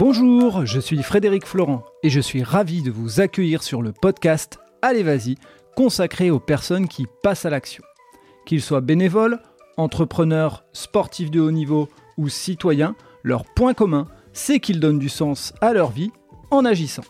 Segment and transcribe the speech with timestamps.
[0.00, 4.58] Bonjour, je suis Frédéric Florent et je suis ravi de vous accueillir sur le podcast
[4.80, 5.34] Allez vas-y,
[5.76, 7.84] consacré aux personnes qui passent à l'action.
[8.46, 9.40] Qu'ils soient bénévoles,
[9.76, 15.52] entrepreneurs, sportifs de haut niveau ou citoyens, leur point commun, c'est qu'ils donnent du sens
[15.60, 16.12] à leur vie
[16.50, 17.04] en agissant.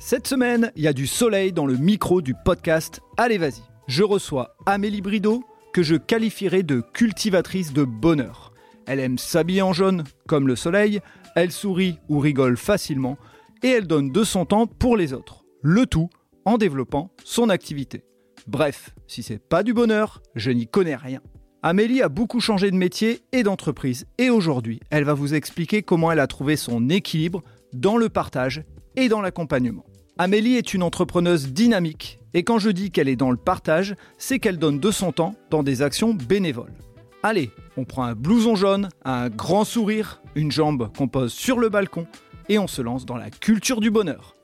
[0.00, 3.62] Cette semaine, il y a du soleil dans le micro du podcast Allez vas-y.
[3.86, 8.52] Je reçois Amélie Brideau, que je qualifierais de cultivatrice de bonheur.
[8.86, 11.00] Elle aime s'habiller en jaune, comme le soleil,
[11.34, 13.18] elle sourit ou rigole facilement,
[13.62, 15.44] et elle donne de son temps pour les autres.
[15.62, 16.10] Le tout
[16.44, 18.04] en développant son activité.
[18.46, 21.20] Bref, si c'est pas du bonheur, je n'y connais rien.
[21.62, 26.12] Amélie a beaucoup changé de métier et d'entreprise, et aujourd'hui, elle va vous expliquer comment
[26.12, 28.64] elle a trouvé son équilibre dans le partage
[28.96, 29.86] et dans l'accompagnement.
[30.18, 34.38] Amélie est une entrepreneuse dynamique, et quand je dis qu'elle est dans le partage, c'est
[34.38, 36.74] qu'elle donne de son temps dans des actions bénévoles.
[37.22, 41.68] Allez, on prend un blouson jaune, un grand sourire, une jambe qu'on pose sur le
[41.68, 42.06] balcon,
[42.48, 44.36] et on se lance dans la culture du bonheur.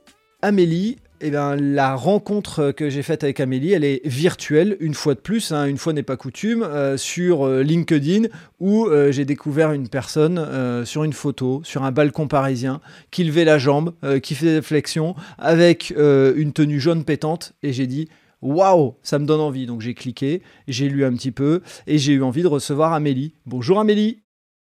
[0.43, 5.15] Amélie, eh bien, la rencontre que j'ai faite avec Amélie, elle est virtuelle, une fois
[5.15, 9.27] de plus, hein, une fois n'est pas coutume, euh, sur euh, LinkedIn, où euh, j'ai
[9.27, 10.47] découvert une personne
[10.87, 15.15] sur une photo, sur un balcon parisien, qui levait la jambe, qui faisait des flexions,
[15.39, 18.09] avec une tenue jaune pétante, et j'ai dit,
[18.43, 19.67] waouh, ça me donne envie.
[19.67, 23.35] Donc j'ai cliqué, j'ai lu un petit peu, et j'ai eu envie de recevoir Amélie.
[23.47, 24.23] Bonjour Amélie.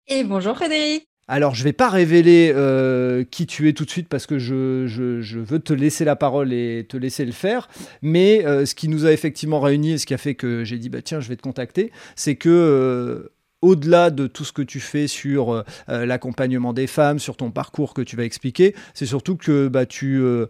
[0.09, 1.07] Et bonjour Frédéric.
[1.29, 4.39] Alors, je ne vais pas révéler euh, qui tu es tout de suite parce que
[4.39, 7.69] je, veux te laisser la parole et te laisser le faire.
[8.03, 10.79] Mais euh, ce qui nous a effectivement réunis et ce qui a fait que j'ai
[10.79, 13.32] dit, bah, tiens, je vais te contacter, c'est que euh,
[13.63, 17.51] au-delà de tout ce que tu fais sur euh, euh, l'accompagnement des femmes, sur ton
[17.51, 20.47] parcours que tu vas expliquer, c'est surtout que bah, tu, euh,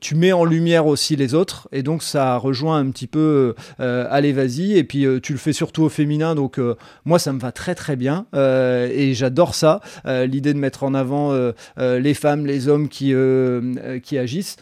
[0.00, 1.68] tu mets en lumière aussi les autres.
[1.70, 4.76] Et donc, ça rejoint un petit peu allez, vas-y.
[4.76, 6.34] Et puis, tu le fais surtout au féminin.
[6.34, 6.58] Donc,
[7.04, 8.26] moi, ça me va très, très bien.
[8.34, 11.32] et j'adore ça, l'idée de mettre en avant
[11.76, 13.12] les femmes, les hommes qui,
[14.02, 14.56] qui agissent.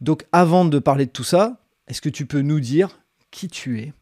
[0.00, 3.00] Donc, avant de parler de tout ça, est-ce que tu peux nous dire
[3.30, 3.92] qui tu es?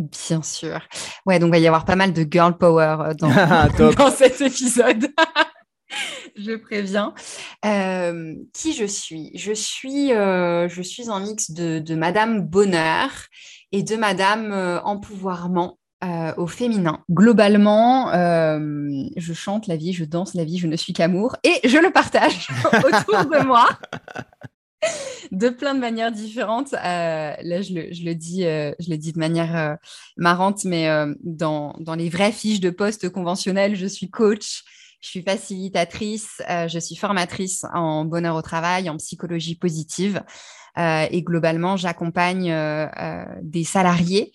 [0.00, 0.80] Bien sûr.
[1.26, 5.08] Ouais, donc il va y avoir pas mal de girl power euh, dans, cet épisode.
[6.36, 7.12] je préviens.
[7.66, 9.30] Euh, qui je suis?
[9.34, 13.10] Je suis, euh, je suis un mix de, Madame Bonheur
[13.72, 15.78] et de Madame Empouvoirment.
[16.38, 17.04] au féminin.
[17.10, 21.76] Globalement, je chante la vie, je danse la vie, je ne suis qu'amour et je
[21.76, 23.68] le partage autour de moi
[25.32, 26.72] de plein de manières différentes.
[26.74, 29.74] Euh, là, je le, dis, euh, je le dis de manière euh,
[30.16, 30.88] marrante, mais
[31.22, 34.64] dans, les vraies fiches de poste conventionnelles, je suis coach,
[35.00, 40.22] je suis facilitatrice, je suis formatrice en bonheur au travail, en psychologie positive.
[40.76, 42.54] et globalement, j'accompagne
[43.42, 44.32] des salariés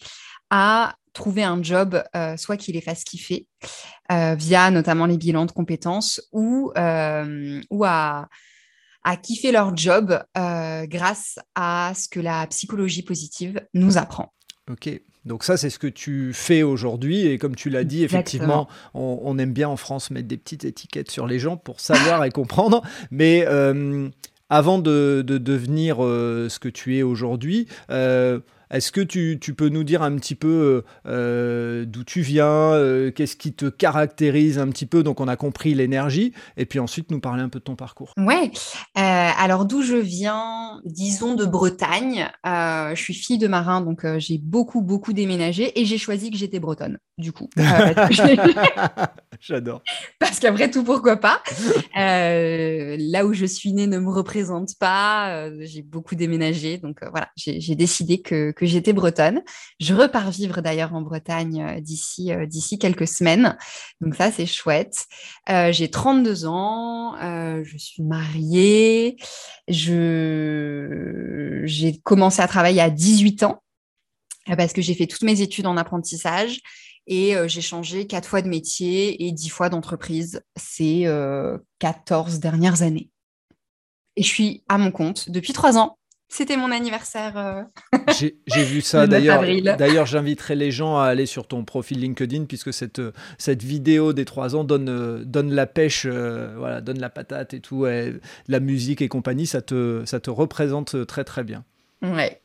[0.50, 2.04] à trouver un job,
[2.38, 3.48] soit qui les fasse kiffer,
[4.10, 6.72] via notamment les bilans de compétences, ou,
[7.70, 8.28] ou à
[9.06, 14.34] à kiffer leur job euh, grâce à ce que la psychologie positive nous apprend.
[14.70, 14.90] Ok,
[15.26, 17.28] donc ça c'est ce que tu fais aujourd'hui.
[17.28, 21.12] Et comme tu l'as dit, effectivement, on, aime bien en France mettre des petites étiquettes
[21.12, 24.10] sur les gens pour savoir et comprendre, mais euh,
[24.50, 27.68] avant de, devenir euh, ce que tu es aujourd'hui,
[28.76, 33.12] est-ce que tu, peux nous dire un petit peu euh, euh, d'où tu viens, euh,
[33.12, 35.04] qu'est-ce qui te caractérise un petit peu?
[35.04, 38.14] Donc on a compris l'énergie, et puis ensuite nous parler un peu de ton parcours.
[38.18, 38.52] Ouais,
[38.96, 42.30] alors d'où je viens, disons de Bretagne.
[42.44, 46.60] je suis fille de marin, donc j'ai beaucoup, beaucoup déménagé, et j'ai choisi que j'étais
[46.60, 47.50] bretonne, du coup.
[49.42, 49.84] J'adore.
[50.20, 51.42] Parce qu'après tout, pourquoi pas?
[51.96, 57.76] Là où je suis née ne me représente pas, j'ai beaucoup déménagé, donc voilà, j'ai
[57.76, 59.42] décidé que que j'étais bretonne.
[59.80, 63.58] Je repars vivre d'ailleurs en Bretagne euh, d'ici euh, d'ici quelques semaines.
[64.02, 65.06] Donc ça, c'est chouette.
[65.50, 67.16] Euh, j'ai 32 ans,
[67.64, 69.18] je suis mariée,
[69.68, 71.62] je...
[71.66, 73.64] j'ai commencé à travailler à 18 ans
[74.58, 76.60] parce que j'ai fait toutes mes études en apprentissage
[77.08, 81.08] et j'ai changé quatre fois de métier et dix fois d'entreprise ces
[81.80, 83.10] 14 dernières années.
[84.16, 85.98] Et je suis à mon compte depuis trois ans.
[86.28, 87.38] C'était mon anniversaire.
[87.38, 87.62] Euh,
[88.20, 89.44] j'ai vu ça d'ailleurs.
[89.78, 93.02] D'ailleurs, j'inviterai les gens à aller sur ton profil LinkedIn puisque cette,
[93.38, 97.60] cette vidéo des trois ans donne, donne la pêche, euh, voilà, donne la patate et
[97.60, 97.86] tout,
[98.48, 99.48] la musique et compagnie.
[99.48, 101.64] Ça te, ça te représente très très bien.
[102.02, 102.42] Ouais.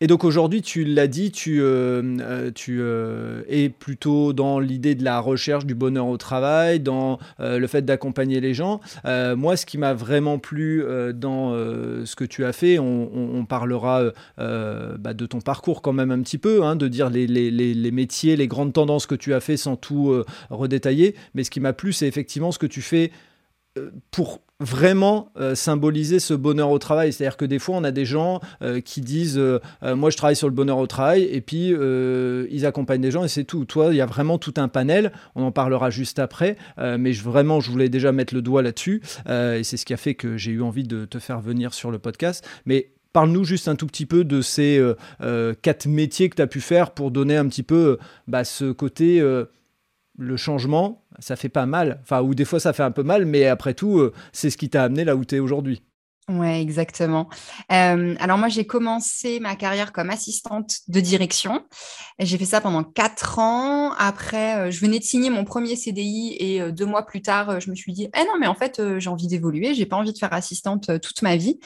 [0.00, 5.04] Et, donc aujourd'hui, tu l'as dit, tu, euh, euh, euh, es plutôt dans l'idée de
[5.04, 8.80] la recherche du bonheur au travail, dans le fait d'accompagner les gens.
[9.04, 14.04] moi, ce qui m'a vraiment plu dans ce que tu as fait, on, parlera
[14.38, 17.90] bah, de ton parcours quand même un petit peu, hein, de dire les, les, les,
[17.90, 21.14] métiers, les grandes tendances que tu as fait sans tout redétailler.
[21.34, 23.10] Mais ce qui m'a plu, c'est effectivement ce que tu fais
[24.10, 27.12] pour vraiment symboliser ce bonheur au travail.
[27.12, 28.40] C'est-à-dire que des fois, on a des gens
[28.84, 29.40] qui disent
[29.82, 33.28] Moi, je travaille sur le bonheur au travail, et puis ils accompagnent des gens, et
[33.28, 33.64] c'est tout.
[33.64, 35.12] Toi, il y a vraiment tout un panel.
[35.34, 39.62] On en parlera juste après, mais vraiment, je voulais déjà mettre le doigt là-dessus, et
[39.64, 41.98] c'est ce qui a fait que j'ai eu envie de te faire venir sur le
[41.98, 42.46] podcast.
[42.66, 46.42] Mais Parle-nous juste un tout petit peu de ces euh, euh, quatre métiers que tu
[46.42, 47.96] as pu faire pour donner un petit peu euh,
[48.28, 52.00] bah, ce côté, le changement, ça fait pas mal.
[52.02, 54.68] Enfin, ou des fois ça fait un peu mal, mais après tout, c'est ce qui
[54.68, 55.82] t'a amené là où tu es aujourd'hui.
[56.28, 57.28] Ouais, exactement.
[57.68, 61.64] alors moi, j'ai commencé ma carrière comme assistante de direction.
[62.20, 63.92] J'ai fait ça pendant quatre ans.
[63.98, 67.74] Après, je venais de signer mon premier CDI et deux mois plus tard, je me
[67.74, 69.74] suis dit, eh non, mais en fait, j'ai envie d'évoluer.
[69.74, 71.58] J'ai pas envie de faire assistante toute ma vie.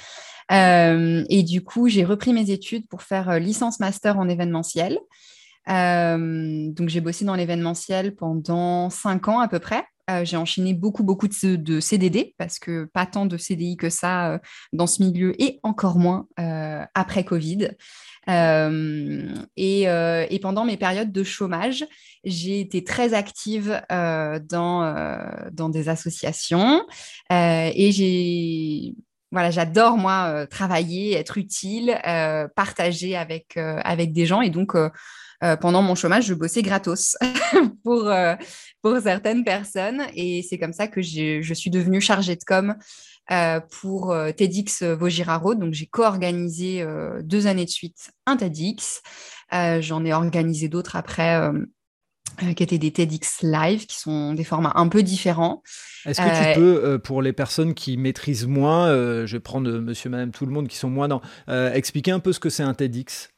[0.52, 4.98] Euh, et du coup, j'ai repris mes études pour faire euh, licence master en événementiel.
[5.69, 9.84] Euh, donc, j'ai bossé dans l'événementiel pendant cinq ans à peu près.
[10.25, 14.40] j'ai enchaîné beaucoup, beaucoup de, CDD parce que pas tant de CDI que ça
[14.72, 16.28] dans ce milieu et encore moins
[16.94, 17.70] après Covid.
[18.28, 19.87] Et,
[20.43, 21.87] pendant mes périodes de chômage,
[22.25, 25.19] j'ai été très active dans,
[25.52, 26.84] dans des associations
[27.31, 28.94] et j'ai
[29.34, 34.40] voilà, j'adore moi euh, travailler, être utile, euh, partager avec, euh, avec des gens.
[34.40, 34.76] Et donc,
[35.60, 37.16] pendant mon chômage, je bossais gratos
[37.84, 38.10] pour,
[38.82, 40.02] pour certaines personnes.
[40.14, 42.75] Et c'est comme ça que je suis devenue chargée de com
[43.81, 46.86] pour TEDx Vaugirard Donc, j'ai co-organisé
[47.22, 49.02] deux années de suite un TEDx.
[49.81, 51.52] J'en ai organisé d'autres après
[52.42, 55.62] euh, qui étaient des TEDx Live, qui sont des formats un peu différents.
[56.04, 59.70] Est-ce que tu euh, peux, euh, pour les personnes qui maîtrisent moins, je vais prendre
[59.70, 62.64] monsieur, madame, tout le monde qui sont moins dans, expliquer un peu ce que c'est
[62.64, 63.30] un TEDx?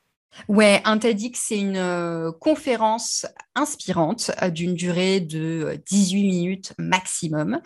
[0.48, 6.72] Ouais, un TEDx, c'est une euh, conférence inspirante euh, d'une durée de 18 euh, minutes
[6.78, 7.60] maximum.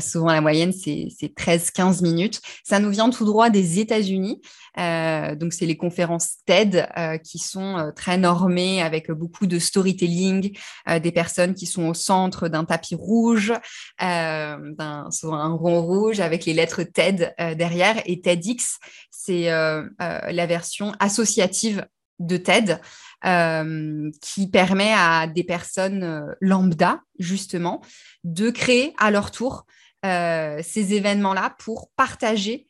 [0.00, 2.40] souvent, la moyenne, c'est 13-15 minutes.
[2.62, 4.40] Ça nous vient tout droit des États-Unis.
[4.76, 6.88] donc, c'est les conférences TED
[7.22, 10.56] qui sont très normées avec beaucoup de storytelling,
[11.02, 13.52] des personnes qui sont au centre d'un tapis rouge,
[14.00, 18.02] d'un souvent un rond rouge avec les lettres TED derrière.
[18.06, 18.78] Et TEDx,
[19.10, 21.86] c'est la version associative
[22.18, 22.80] de TED
[23.24, 27.80] euh, qui permet à des personnes euh, lambda, justement,
[28.22, 29.66] de créer à leur tour
[30.04, 32.66] euh, ces événements-là pour partager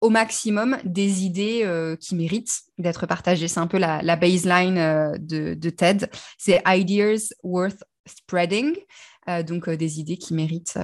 [0.00, 3.48] au maximum des idées qui méritent d'être partagées.
[3.48, 4.76] C'est un peu la, baseline
[5.18, 6.08] de, TED.
[6.38, 8.76] C'est Ideas Worth Spreading,
[9.44, 10.78] donc des idées qui méritent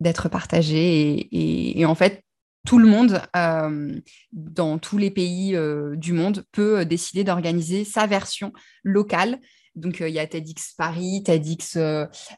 [0.00, 1.28] d'être partagées.
[1.30, 2.23] et, en fait,
[2.66, 4.00] tout le monde, euh,
[4.32, 8.52] dans tous les pays euh, du monde, peut euh, décider d'organiser sa version
[8.82, 9.38] locale.
[9.76, 11.76] Donc, il y a TEDx Paris, TEDx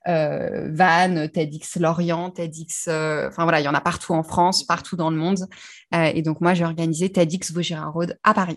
[0.06, 2.88] Vannes, TEDx Lorient, TEDx...
[2.88, 5.46] Enfin, voilà, il y en a partout en France, partout dans le monde.
[5.92, 8.56] et donc, moi, j'ai organisé TEDx Vaugirard Road à Paris.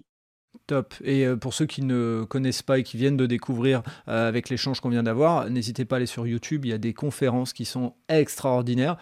[0.66, 0.94] Top.
[1.04, 4.88] Et pour ceux qui ne connaissent pas et qui viennent de découvrir avec l'échange qu'on
[4.88, 6.64] vient d'avoir, n'hésitez pas à aller sur YouTube.
[6.64, 8.96] Il y a des conférences qui sont extraordinaires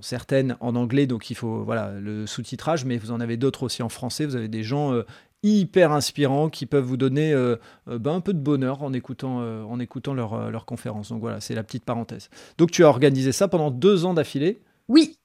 [0.00, 3.82] certaines en anglais, donc il faut voilà le sous-titrage, mais vous en avez d'autres aussi
[3.82, 4.26] en français.
[4.26, 5.04] Vous avez des gens euh,
[5.42, 7.56] hyper inspirants qui peuvent vous donner euh,
[7.88, 11.10] euh, ben, un peu de bonheur en écoutant, en leur conférence.
[11.10, 12.30] Donc voilà, c'est la petite parenthèse.
[12.58, 14.60] Donc tu as organisé ça pendant deux ans d'affilée?
[14.88, 15.16] Oui,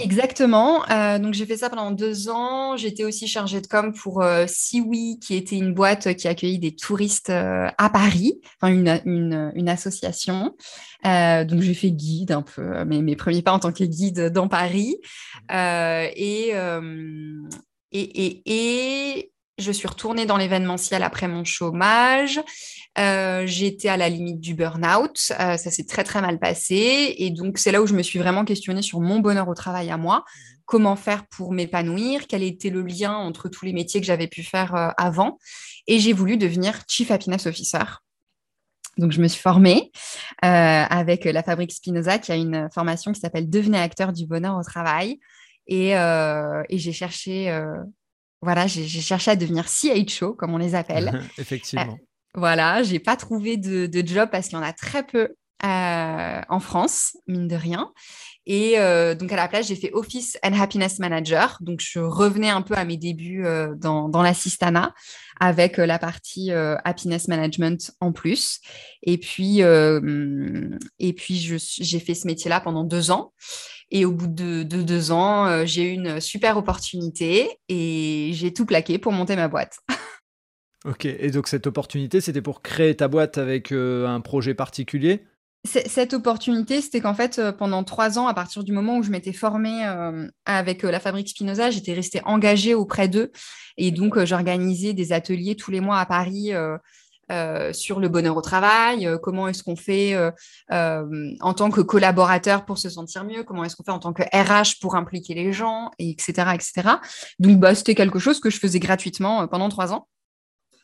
[0.00, 0.88] Exactement.
[0.90, 2.76] Euh, donc j'ai fait ça pendant deux ans.
[2.76, 6.76] J'étais aussi chargée de com pour euh, Siwi, qui était une boîte qui accueillait des
[6.76, 10.56] touristes euh, à Paris, enfin une, une, association.
[11.02, 14.46] donc j'ai fait guide un peu, mes, mes premiers pas en tant que guide dans
[14.46, 14.96] Paris.
[15.50, 16.52] et,
[17.92, 22.40] et, et je suis retournée dans l'événementiel après mon chômage.
[22.98, 25.32] Euh, J'étais à la limite du burn-out.
[25.40, 27.14] Euh, ça s'est très, très mal passé.
[27.18, 29.90] Et donc, c'est là où je me suis vraiment questionnée sur mon bonheur au travail
[29.90, 30.18] à moi.
[30.18, 30.56] Mmh.
[30.66, 32.26] Comment faire pour m'épanouir?
[32.28, 35.38] Quel était le lien entre tous les métiers que j'avais pu faire euh, avant?
[35.86, 37.84] Et j'ai voulu devenir Chief Happiness Officer.
[38.98, 39.90] Donc, je me suis formée
[40.44, 44.56] euh, avec la Fabrique Spinoza, qui a une formation qui s'appelle Devenez acteur du bonheur
[44.56, 45.18] au travail.
[45.66, 47.50] Et, et j'ai cherché
[48.46, 51.20] voilà, j'ai cherché à devenir CHO, comme on les appelle.
[51.36, 51.82] Effectivement.
[51.82, 52.04] Euh,
[52.36, 55.30] voilà, j'ai pas trouvé de, job parce qu'il y en a très peu
[55.64, 57.90] euh, en France, mine de rien.
[58.46, 61.58] Et euh, donc à la place, j'ai fait Office and Happiness Manager.
[61.60, 63.44] Donc je revenais un peu à mes débuts
[63.78, 64.94] dans, dans l'assistana
[65.40, 68.60] avec la partie Happiness Management en plus.
[69.02, 73.32] Et puis, et puis j'ai fait ce métier-là pendant deux ans.
[73.90, 78.66] Et au bout de, deux ans, euh, j'ai eu une super opportunité et j'ai tout
[78.66, 79.78] plaqué pour monter ma boîte.
[80.84, 85.24] ok, et donc cette opportunité, c'était pour créer ta boîte avec euh, un projet particulier?
[85.66, 89.10] Cette opportunité, c'était qu'en fait, euh, pendant trois ans, à partir du moment où je
[89.10, 93.32] m'étais formée euh, avec la fabrique Spinoza, j'étais restée engagée auprès d'eux.
[93.76, 96.52] Et donc, j'organisais des ateliers tous les mois à Paris
[97.72, 100.16] sur le bonheur au travail, comment est-ce qu'on fait
[100.70, 104.22] en tant que collaborateur pour se sentir mieux, comment est-ce qu'on fait en tant que
[104.22, 106.50] RH pour impliquer les gens, etc.
[106.54, 106.88] etc.
[107.38, 110.08] Donc, bah, c'était quelque chose que je faisais gratuitement pendant trois ans.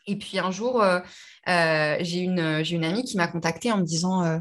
[0.08, 0.84] Et puis un jour,
[1.46, 4.40] j'ai une, amie qui m'a contactée en me disant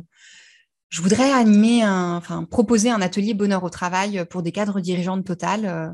[0.91, 5.23] je voudrais animer enfin, proposer un atelier bonheur au travail pour des cadres dirigeants de
[5.23, 5.65] Total.
[5.65, 5.89] Euh,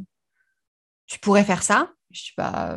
[1.05, 1.91] tu pourrais faire ça?
[2.09, 2.75] Je sais pas.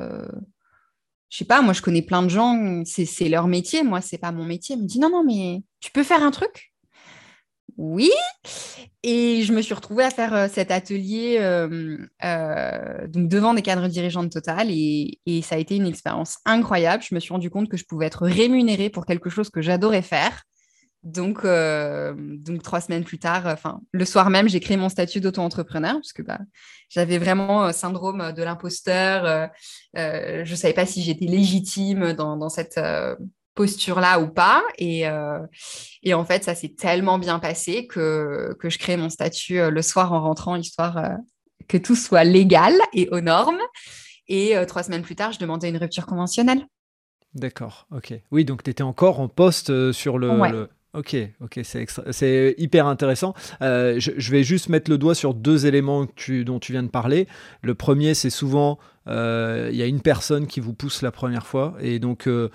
[1.30, 1.62] Euh, je sais pas.
[1.62, 2.82] Moi, je connais plein de gens.
[2.84, 3.82] C'est leur métier.
[3.82, 4.75] Moi, c'est pas mon métier.
[4.75, 6.72] Elle me dit non, non, mais tu peux faire un truc?
[7.76, 8.10] Oui.
[9.02, 11.38] Et je me suis retrouvée à faire euh, cet atelier
[13.08, 17.02] donc devant des cadres dirigeants de Total et, et ça a été une expérience incroyable.
[17.08, 20.02] Je me suis rendu compte que je pouvais être rémunérée pour quelque chose que j'adorais
[20.02, 20.42] faire
[21.02, 25.21] donc, euh, donc trois semaines plus tard, enfin le soir même, j'ai créé mon statut
[25.21, 26.40] d'auto-entrepreneur parce que bah,
[26.90, 29.25] j'avais vraiment un syndrome de l'imposteur.
[29.25, 29.47] Euh,
[29.97, 32.80] euh, je ne savais pas si j'étais légitime dans, cette
[33.54, 34.62] posture-là ou pas.
[34.78, 35.04] Et,
[36.02, 39.83] et, en fait, ça s'est tellement bien passé que, que je crée mon statut le
[39.83, 41.16] soir en rentrant, histoire
[41.69, 43.61] que tout soit légal et aux normes.
[44.28, 46.66] Et trois semaines plus tard, je demandais une rupture conventionnelle.
[47.35, 48.12] D'accord, ok.
[48.33, 53.32] Oui, donc tu étais encore en poste sur le, Ok, ok, c'est hyper intéressant.
[53.62, 56.06] Euh, je, vais juste mettre le doigt sur deux éléments
[56.44, 57.28] dont tu viens de parler.
[57.62, 61.47] Le premier, c'est souvent, euh, il y a une personne qui vous pousse la première
[61.47, 62.50] fois, et donc euh,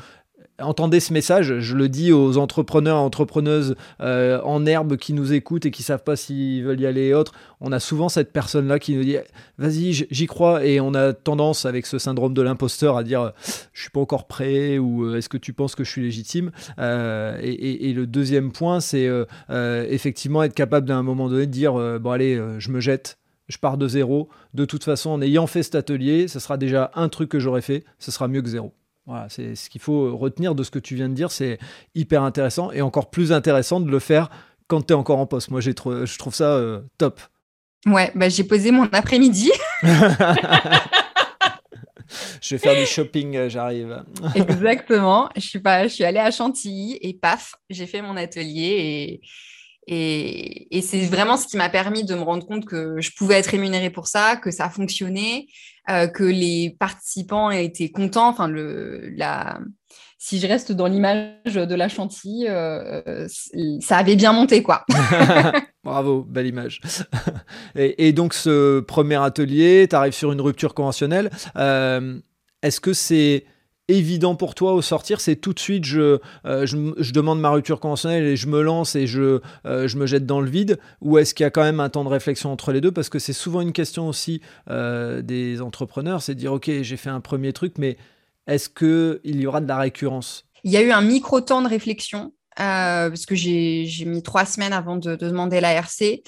[0.59, 5.65] entendez ce message, je le dis aux entrepreneurs entrepreneuses euh, en herbe qui nous écoutent
[5.65, 7.33] et qui savent pas s'ils veulent y aller et autres.
[7.61, 9.17] On a souvent cette personne-là qui nous dit
[9.57, 10.65] vas-y, j'y crois.
[10.65, 13.33] Et on a tendance, avec ce syndrome de l'imposteur, à dire
[13.73, 16.51] je suis pas encore prêt ou euh, est-ce que tu penses que je suis légitime?
[16.79, 19.09] Euh, et, le deuxième point, c'est
[19.49, 23.17] effectivement être capable d'un moment donné de dire bon, allez, je me jette.
[23.47, 24.29] Je pars de zéro.
[24.53, 27.61] De toute façon, en ayant fait cet atelier, ce sera déjà un truc que j'aurais
[27.61, 27.85] fait.
[27.99, 28.73] Ce sera mieux que zéro.
[29.05, 31.59] Voilà, c'est ce qu'il faut retenir de ce que tu viens de dire, c'est
[31.93, 34.29] hyper intéressant et encore plus intéressant de le faire
[34.67, 35.51] quand tu es encore en poste.
[35.51, 35.71] Moi, je
[36.17, 37.21] trouve ça euh, top.
[37.85, 39.51] Ouais, bah, j'ai posé mon après-midi.
[42.41, 44.03] je vais faire du shopping, euh, j'arrive.
[44.33, 45.29] Exactement.
[45.35, 49.21] Je suis, pas, je suis allée à Chantilly et paf, j'ai fait mon atelier et,
[49.87, 53.35] et, et c'est vraiment ce qui m'a permis de me rendre compte que je pouvais
[53.35, 55.45] être rémunérée pour ça, que ça fonctionnait,
[55.89, 58.29] euh, que les participants étaient contents.
[58.29, 59.59] Enfin, le, la,
[60.17, 63.27] si je reste dans l'image de la chantilly, euh,
[63.79, 64.83] ça avait bien monté, quoi.
[65.83, 66.81] Bravo, belle image.
[67.75, 71.29] et, et, donc, ce premier atelier, tu arrives sur une rupture conventionnelle.
[71.57, 72.19] Euh,
[72.63, 73.45] est-ce que c'est
[73.87, 77.79] évident pour toi au sortir, c'est tout de suite je, euh, je, demande ma rupture
[77.79, 81.17] conventionnelle et je me lance et je, euh, je me jette dans le vide Ou
[81.17, 82.91] est-ce qu'il y a quand même un temps de réflexion entre les deux?
[82.91, 86.97] Parce que c'est souvent une question aussi euh, des entrepreneurs, c'est de dire ok j'ai
[86.97, 87.97] fait un premier truc, mais
[88.47, 90.45] est-ce qu'il y aura de la récurrence?
[90.63, 92.33] Il y a eu un micro temps de réflexion.
[92.55, 96.23] parce que j'ai mis trois semaines avant de, de demander l'ARC.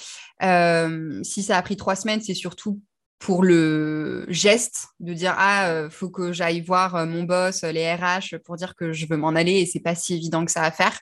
[1.23, 2.79] si ça a pris trois semaines, c'est surtout
[3.19, 7.91] pour le geste de dire ah euh, faut que j'aille voir euh, mon boss les
[7.93, 10.63] RH pour dire que je veux m'en aller et c'est pas si évident que ça
[10.63, 10.99] à faire.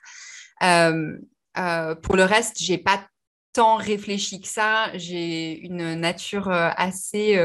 [0.62, 3.06] Euh, pour le reste j'ai pas
[3.52, 4.90] tant réfléchi que ça.
[4.94, 7.38] J'ai une nature assez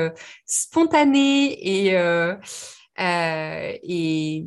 [0.46, 1.96] spontanée et
[2.98, 4.46] et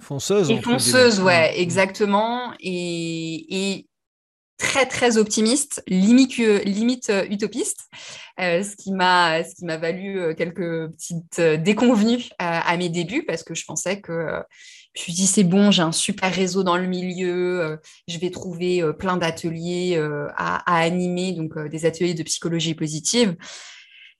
[0.00, 1.60] fonceuse et fonceuse ouais mm.
[1.60, 2.52] exactement.
[2.60, 3.88] Et, et
[4.58, 7.88] très très optimiste, limite, limite euh, utopiste,
[8.40, 13.24] euh, ce qui m'a ce qui m'a valu euh, quelques petites déconvenues à mes débuts
[13.24, 14.12] parce que je pensais que
[14.94, 18.30] je me suis dit c'est bon, j'ai un super réseau dans le milieu, je vais
[18.30, 19.96] trouver plein d'ateliers
[20.36, 23.36] à, à, animer, donc des ateliers de psychologie positive.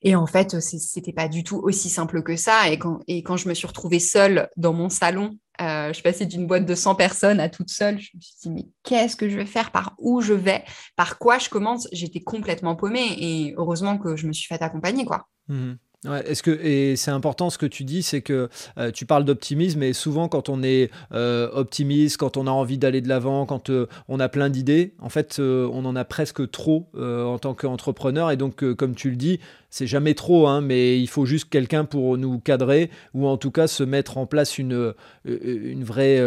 [0.02, 2.68] Et en fait, c'était pas du tout aussi simple que ça.
[2.70, 6.26] Et quand, et quand je me suis retrouvée seule dans mon salon euh, je passais
[6.26, 7.98] d'une boîte de 100 personnes à toute seule.
[7.98, 9.72] Je me suis dit, mais qu'est-ce que je vais faire?
[9.72, 10.64] Par où je vais?
[10.96, 11.88] Par quoi je commence?
[11.92, 15.04] J'étais complètement paumée et heureusement que je me suis fait accompagner.
[15.04, 15.26] quoi.
[15.48, 15.74] Mmh
[16.04, 19.82] est-ce que et c'est important ce que tu dis, c'est que euh, tu parles d'optimisme
[19.82, 23.68] et souvent quand on est euh, optimiste, quand on a envie d'aller de l'avant, quand
[23.68, 28.30] euh, on a plein d'idées, en fait on en a presque trop en tant qu'entrepreneur.
[28.30, 29.40] Et donc comme tu le dis,
[29.70, 33.50] c'est jamais trop, hein, mais il faut juste quelqu'un pour nous cadrer ou en tout
[33.50, 36.22] cas se mettre en place une une vraie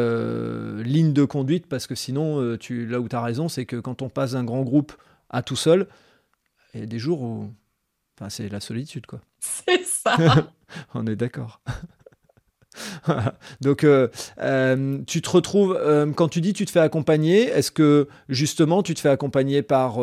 [0.84, 1.68] ligne de conduite.
[1.68, 4.44] Parce que sinon tu là où tu as raison, c'est que quand on passe d'un
[4.44, 4.92] grand groupe
[5.30, 5.88] à tout seul,
[6.74, 7.52] il y a des jours où
[8.30, 9.22] c'est la solitude, quoi.
[9.40, 10.16] C'est ça.
[10.94, 11.62] On est d'accord.
[13.62, 14.08] Donc, euh,
[14.40, 18.84] euh, tu te retrouves, euh, quand tu dis tu te fais accompagner, est-ce que justement
[18.84, 20.00] tu te fais accompagner par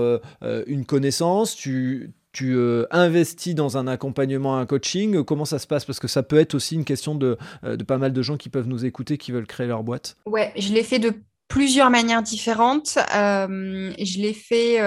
[0.66, 1.54] une connaissance?
[1.56, 2.56] Tu, tu
[2.90, 5.24] investis dans un accompagnement, un coaching?
[5.24, 5.84] Comment ça se passe?
[5.84, 8.48] Parce que ça peut être aussi une question de, de, pas mal de gens qui
[8.48, 10.16] peuvent nous écouter, qui veulent créer leur boîte.
[10.26, 11.12] Ouais, je l'ai fait de
[11.48, 12.94] plusieurs manières différentes.
[12.96, 14.78] je l'ai fait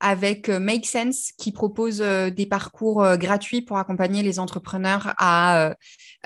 [0.00, 5.74] avec Make Sense qui propose des parcours gratuits pour accompagner les entrepreneurs à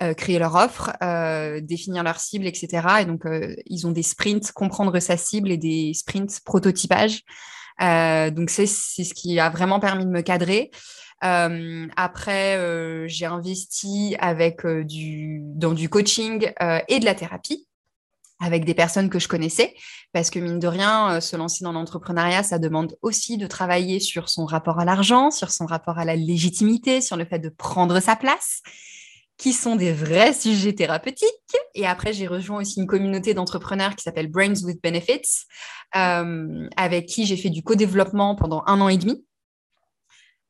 [0.03, 2.89] euh, créer leur offre, euh, définir leur cible, etc.
[3.03, 7.23] Et donc, euh, ils ont des sprints, comprendre sa cible et des sprints prototypage.
[7.79, 10.73] donc, c'est ce qui a vraiment permis de me cadrer.
[11.21, 16.51] après, j'ai investi avec du, dans du coaching
[16.89, 17.69] et de la thérapie
[18.41, 19.75] avec des personnes que je connaissais,
[20.13, 24.29] parce que mine de rien, se lancer dans l'entrepreneuriat, ça demande aussi de travailler sur
[24.29, 28.01] son rapport à l'argent, sur son rapport à la légitimité, sur le fait de prendre
[28.01, 28.63] sa place
[29.37, 31.29] qui sont des vrais sujets thérapeutiques.
[31.75, 35.47] Et après, j'ai rejoint aussi une communauté d'entrepreneurs qui s'appelle Brains with Benefits,
[35.97, 39.25] euh, avec qui j'ai fait du co-développement pendant un an et demi.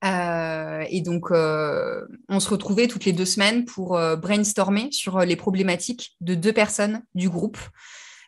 [0.04, 5.37] Euh, et donc, euh, on se retrouvait toutes les deux semaines pour brainstormer sur les
[5.37, 7.58] problématiques de deux personnes du groupe.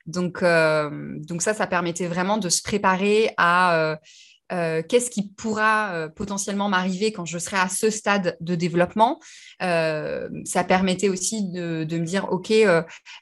[0.07, 3.99] Donc, donc ça, ça permettait vraiment de se préparer à
[4.53, 9.19] euh, qu'est-ce qui pourra euh, potentiellement m'arriver quand je serai à ce stade de développement.
[9.63, 12.53] Euh, ça permettait aussi de, me dire, OK,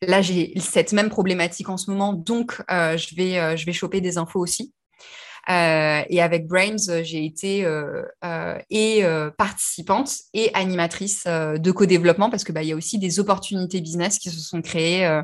[0.03, 4.19] là, j'ai cette même problématique en ce moment, donc je, vais, je vais choper des
[4.19, 4.75] infos aussi.
[5.49, 7.67] Et avec Brains, j'ai été
[8.71, 9.05] et
[9.37, 14.31] participante et animatrice de co-développement parce que bah, y a aussi des opportunités business qui
[14.31, 15.23] se sont créées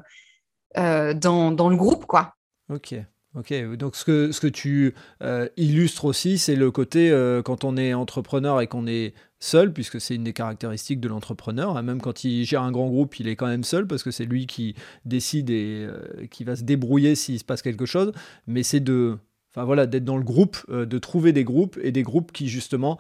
[0.77, 2.35] dans, dans, le groupe, quoi.
[2.69, 2.95] Ok.
[3.37, 7.63] Ok, donc ce que, ce que tu euh, illustres aussi, c'est le côté euh, quand
[7.63, 11.83] on est entrepreneur et qu'on est seul, puisque c'est une des caractéristiques de l'entrepreneur, hein,
[11.83, 14.25] même quand il gère un grand groupe, il est quand même seul, parce que c'est
[14.25, 14.75] lui qui
[15.05, 18.13] décide et euh, qui va se débrouiller s'il se passe quelque chose,
[18.49, 19.17] mais c'est de...
[19.53, 22.99] Enfin voilà, d'être dans le groupe, de trouver des groupes et des groupes qui justement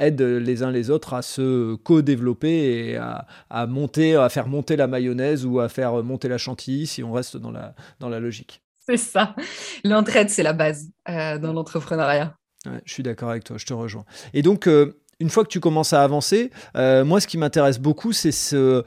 [0.00, 2.48] aident les uns les autres à se co-développer
[2.88, 6.88] et à, à, monter, à faire monter la mayonnaise ou à faire monter la chantilly
[6.88, 8.64] si on reste dans la, dans la logique.
[8.86, 9.34] C'est ça.
[9.84, 12.36] L'entraide, c'est la base euh, dans l'entrepreneuriat.
[12.84, 14.04] je suis d'accord avec toi, je te rejoins.
[14.34, 17.78] Et donc, euh, une fois que tu commences à avancer, euh, moi, ce qui m'intéresse
[17.78, 18.82] beaucoup, c'est ce,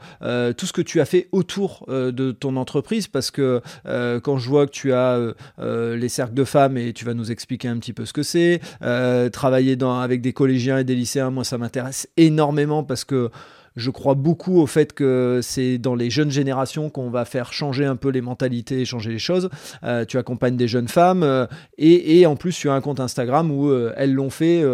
[0.52, 4.66] tout ce que tu as fait autour de ton entreprise, parce que quand je vois
[4.66, 5.18] que tu as
[5.58, 8.60] les cercles de femmes, et tu vas nous expliquer un petit peu ce que c'est,
[9.32, 13.30] travailler avec des collégiens et des lycéens, moi, ça m'intéresse énormément parce que
[13.76, 17.84] je crois beaucoup au fait que c'est dans les jeunes générations qu'on va faire changer
[17.84, 19.50] un peu les mentalités, changer les choses.
[19.84, 23.50] Euh, tu accompagnes des jeunes femmes euh, et, en plus tu as un compte Instagram
[23.50, 24.64] où euh, elles l'ont fait.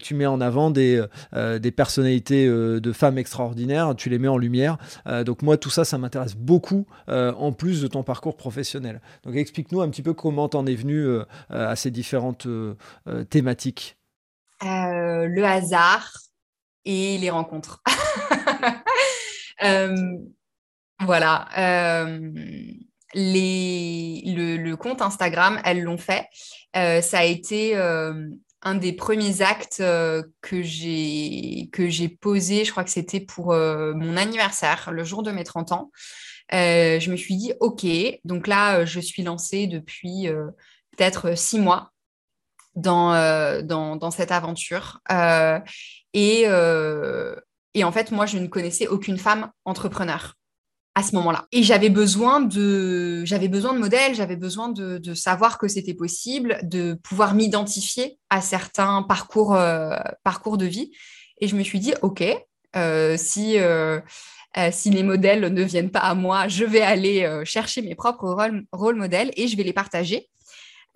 [0.00, 4.78] tu mets en avant des, des personnalités de femmes extraordinaires, tu les mets en lumière.
[5.24, 9.00] donc moi tout ça, ça m'intéresse beaucoup en plus de ton parcours professionnel.
[9.24, 11.06] Donc explique-nous un petit peu comment t'en es venu
[11.50, 12.46] à ces différentes
[13.30, 13.96] thématiques.
[14.62, 16.12] le hasard
[16.84, 17.82] et les rencontres.
[19.64, 20.18] Euh,
[21.00, 21.48] voilà.
[21.56, 22.32] Euh,
[23.14, 26.26] les, le, compte Instagram, elles l'ont fait.
[26.76, 29.82] Euh, ça a été un des premiers actes
[30.40, 32.64] que j'ai que j'ai posé.
[32.64, 35.90] Je crois que c'était pour mon anniversaire, le jour de mes 30 ans.
[36.50, 37.86] je me suis dit, OK,
[38.24, 40.28] donc là, je suis lancée depuis
[40.96, 41.92] peut-être six mois
[42.74, 45.00] dans, dans, dans, cette aventure.
[46.14, 46.44] Et,
[47.74, 50.34] et en fait, moi, je ne connaissais aucune femme entrepreneur
[50.94, 51.46] à ce moment-là.
[51.52, 56.58] Et j'avais besoin de, j'avais besoin de modèles, j'avais besoin de, savoir que c'était possible,
[56.62, 60.92] de pouvoir m'identifier à certains parcours, euh, parcours de vie.
[61.40, 62.22] Et je me suis dit, OK,
[62.76, 64.00] euh, si, euh,
[64.70, 68.64] si les modèles ne viennent pas à moi, je vais aller chercher mes propres rôles,
[68.72, 70.28] rôles modèles et je vais les partager.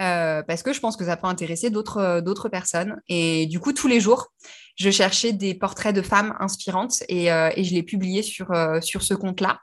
[0.02, 3.00] Euh, parce que je pense que ça peut intéresser d'autres euh, d'autres personnes.
[3.08, 4.32] Et du coup, tous les jours,
[4.76, 8.48] je cherchais des portraits de femmes inspirantes et, euh, et je les publiais sur,
[8.82, 9.60] sur ce compte-là,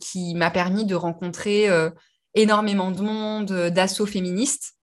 [0.00, 1.68] qui m'a permis de rencontrer
[2.34, 4.74] énormément de monde, d'assauts féministes,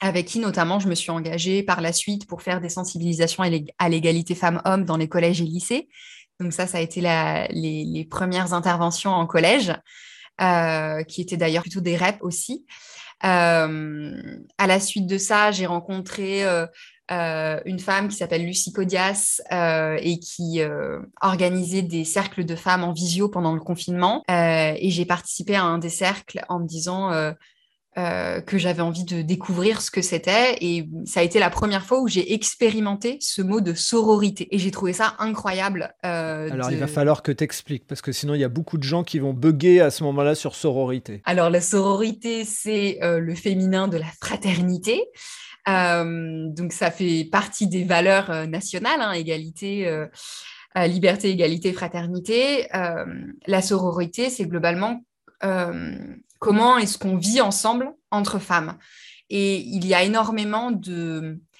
[0.00, 3.42] avec qui notamment je me suis engagée par la suite pour faire des sensibilisations
[3.78, 5.88] à l'égalité femmes-hommes dans les collèges et lycées.
[6.40, 9.72] Donc ça, ça a été la, les, les, premières interventions en collège.
[11.08, 12.66] qui étaient d'ailleurs plutôt des reps aussi.
[13.24, 16.66] Euh, à la suite de ça, j'ai rencontré euh,
[17.10, 20.60] euh, une femme qui s'appelle Lucie Codias et qui
[21.20, 24.22] organisait des cercles de femmes en visio pendant le confinement.
[24.28, 27.10] et j'ai participé à un des cercles en me disant
[27.96, 30.56] euh, que j'avais envie de découvrir ce que c'était.
[30.60, 34.46] Et ça a été la première fois où j'ai expérimenté ce mot de sororité.
[34.54, 35.92] Et j'ai trouvé ça incroyable.
[36.04, 38.78] Euh, Alors, il va falloir que tu expliques, parce que sinon, il y a beaucoup
[38.78, 41.22] de gens qui vont bugger à ce moment-là sur sororité.
[41.24, 45.02] Alors, la sororité, c'est euh, le féminin de la fraternité.
[45.66, 49.90] donc, ça fait partie des valeurs nationales, hein, égalité.
[50.76, 52.68] liberté, égalité, fraternité.
[53.46, 55.00] la sororité, c'est globalement
[56.38, 58.78] comment est-ce qu'on vit ensemble entre femmes.
[59.30, 60.70] Et il y a énormément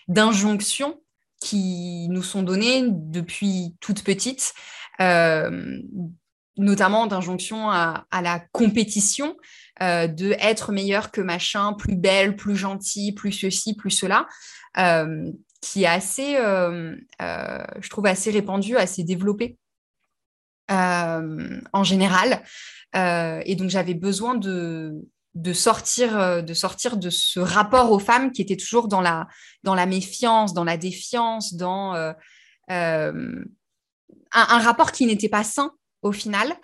[0.08, 1.00] d'injonctions
[1.40, 4.54] qui nous sont données depuis toute petite,
[5.00, 5.78] euh,
[6.56, 9.36] notamment d'injonctions à, la compétition,
[9.80, 14.26] euh, de être meilleur que machin, plus belle, plus gentille, plus ceci, plus cela,
[14.78, 19.58] euh, qui est assez, je trouve, assez répandu, assez développé
[20.68, 22.42] en général.
[22.96, 24.94] Euh, et donc, j'avais besoin de,
[25.34, 29.26] de, sortir, euh, de sortir de ce rapport aux femmes qui était toujours dans la,
[29.62, 32.12] dans la méfiance, dans la défiance, dans euh,
[32.70, 35.72] un, rapport qui n'était pas sain
[36.02, 36.54] au final.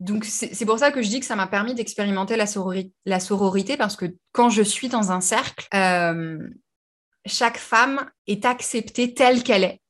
[0.00, 3.96] donc, c'est pour ça que je dis que ça m'a permis d'expérimenter la, sororité parce
[3.96, 5.66] que quand je suis dans un cercle,
[7.26, 9.80] chaque femme est acceptée telle qu'elle est,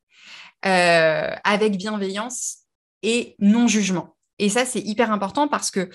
[0.62, 2.58] avec bienveillance
[3.02, 4.13] et non-jugement.
[4.38, 5.88] Et ça, c'est hyper important parce que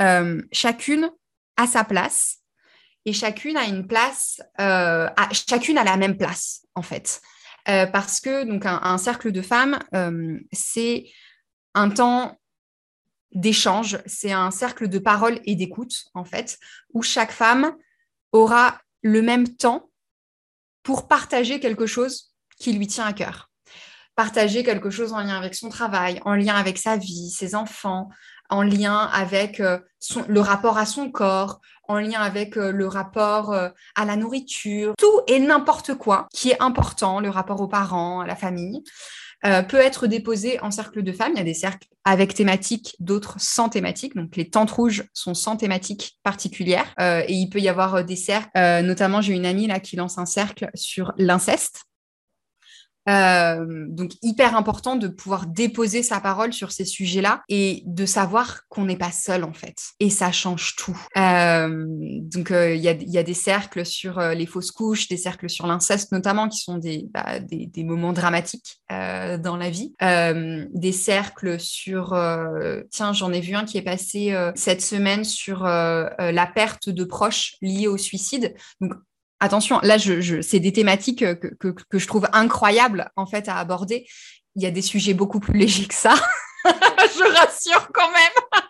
[0.00, 1.10] euh, chacune
[1.56, 2.38] a sa place
[3.04, 7.20] et chacune a une place, euh, chacune a la même place, en fait.
[7.68, 9.78] Euh, parce que donc un, cercle de femmes,
[10.52, 11.06] c'est
[11.74, 12.38] un temps
[13.32, 16.58] d'échange, c'est un cercle de parole et d'écoute, en fait,
[16.94, 17.76] où chaque femme
[18.32, 19.90] aura le même temps
[20.82, 23.49] pour partager quelque chose qui lui tient à cœur
[24.16, 28.10] partager quelque chose en lien avec son travail, en lien avec sa vie, ses enfants,
[28.50, 29.78] en lien avec euh,
[30.28, 34.94] le rapport à son corps, en lien avec euh, le rapport euh, à la nourriture,
[34.98, 38.82] tout et n'importe quoi qui est important, le rapport aux parents, à la famille.
[39.68, 41.32] peut être déposé en cercle de femmes.
[41.34, 44.14] Il y a des cercles avec thématique, d'autres sans thématique.
[44.14, 46.92] Donc les tentes rouges sont sans thématique particulière.
[46.98, 48.50] et il peut y avoir des cercles.
[48.82, 51.86] notamment, j'ai une amie là qui lance un cercle sur l'inceste.
[53.08, 58.68] Euh, donc hyper important de pouvoir déposer sa parole sur ces sujets-là et de savoir
[58.68, 59.76] qu'on n'est pas seul en fait.
[60.00, 60.98] Et ça change tout.
[61.16, 65.66] Euh, donc euh, il y, a, des cercles sur les fausses couches, des cercles sur
[65.66, 69.94] l'inceste notamment qui sont des, bah, des, moments dramatiques dans la vie.
[70.00, 72.08] des cercles sur...
[72.90, 77.54] tiens, j'en ai vu un qui est passé cette semaine sur la perte de proches
[77.62, 78.54] liés au suicide.
[78.80, 78.92] Donc
[79.40, 81.24] attention, là, je, c'est des thématiques
[81.58, 84.06] que, je trouve incroyables en fait à aborder.
[84.56, 86.14] Il y a des sujets beaucoup plus légers que ça.
[86.64, 88.60] je rassure quand même.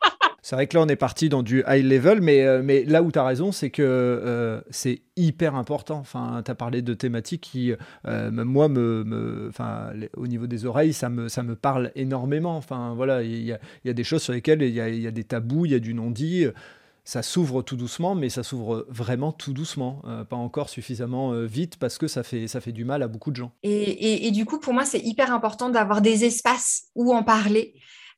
[0.43, 3.03] c'est vrai que là, on est parti dans du high level, mais, euh, mais là
[3.03, 5.99] où tu as raison, c'est que euh, c'est hyper important.
[5.99, 7.73] Enfin, tu as parlé de thématiques qui,
[8.07, 12.57] euh, moi, me, enfin, au niveau des oreilles, ça me, ça me parle énormément.
[12.57, 15.25] Enfin, voilà, il y a, des choses sur lesquelles il y a, y a, des
[15.25, 16.47] tabous, il y a du non-dit
[17.05, 21.47] ça s'ouvre tout doucement, mais ça s'ouvre vraiment tout doucement, euh, pas encore suffisamment euh,
[21.47, 23.53] vite parce que ça fait, ça fait du mal à beaucoup de gens.
[23.63, 27.75] Et, du coup, pour moi, c'est hyper important d'avoir des espaces où en parler.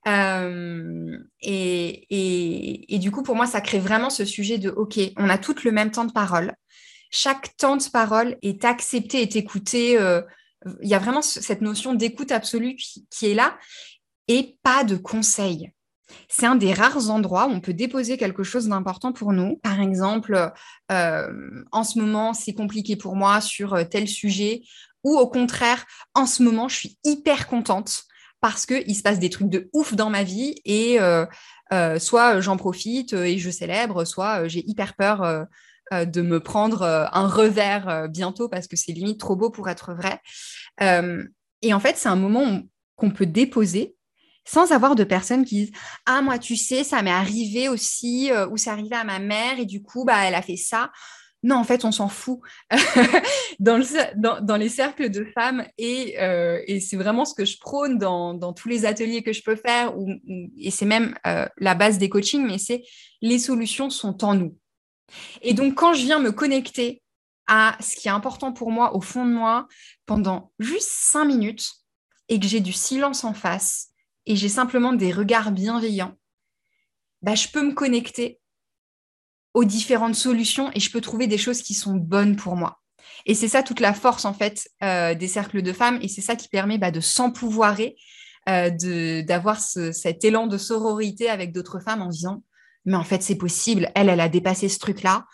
[0.09, 5.39] Euh, et, du coup, pour moi, ça crée vraiment ce sujet de, OK, on a
[5.39, 6.55] toutes le même temps de parole.
[7.11, 9.99] Chaque temps de parole est accepté, est écouté.
[10.81, 13.59] Il y a vraiment cette notion d'écoute absolue qui, qui est là
[14.29, 15.73] et pas de conseil
[16.29, 19.57] c'est un des rares endroits où on peut déposer quelque chose d'important pour nous.
[19.63, 20.53] Par exemple,
[20.91, 24.63] euh, en ce moment, c'est compliqué pour moi sur euh, tel sujet,
[25.05, 25.85] ou au contraire,
[26.15, 28.05] en ce moment, je suis hyper contente
[28.41, 31.27] parce qu'il se passe des trucs de ouf dans ma vie et euh,
[31.99, 35.47] soit j'en profite et je célèbre, soit j'ai hyper peur
[35.93, 40.21] de me prendre un revers bientôt parce que c'est limite trop beau pour être vrai.
[40.81, 42.63] et en fait, c'est un moment
[42.97, 43.97] qu'on peut déposer
[44.45, 45.73] sans avoir de personnes qui disent
[46.07, 49.59] ah moi tu sais ça m'est arrivé aussi euh, ou c'est arrivé à ma mère
[49.59, 50.91] et du coup bah elle a fait ça
[51.43, 52.41] non en fait on s'en fout.
[53.59, 58.35] Dans, les cercles de femmes et, euh, et c'est vraiment ce que je prône dans,
[58.35, 59.93] dans, tous les ateliers que je peux faire
[60.59, 62.83] et c'est même euh, la base des coachings mais c'est
[63.21, 64.57] les solutions sont en nous.
[65.43, 67.03] Et donc quand je viens me connecter
[67.47, 69.69] à ce qui est important pour moi au fond de moi
[70.07, 71.71] pendant juste cinq minutes
[72.29, 73.92] et que j'ai du silence en face
[74.27, 76.17] et j'ai simplement des regards bienveillants,
[77.23, 78.41] bah, je peux me connecter
[79.55, 82.81] aux différentes solutions et je peux trouver des choses qui sont bonnes pour moi.
[83.27, 86.21] Et c'est ça toute la force en fait euh, des cercles de femmes et c'est
[86.21, 87.97] ça qui permet bah, de s'empouvoirer,
[88.49, 92.43] euh, d'avoir cet élan de sororité avec d'autres femmes en disant
[92.85, 93.91] mais en fait, c'est possible.
[93.95, 95.27] Elle, elle a dépassé ce truc-là.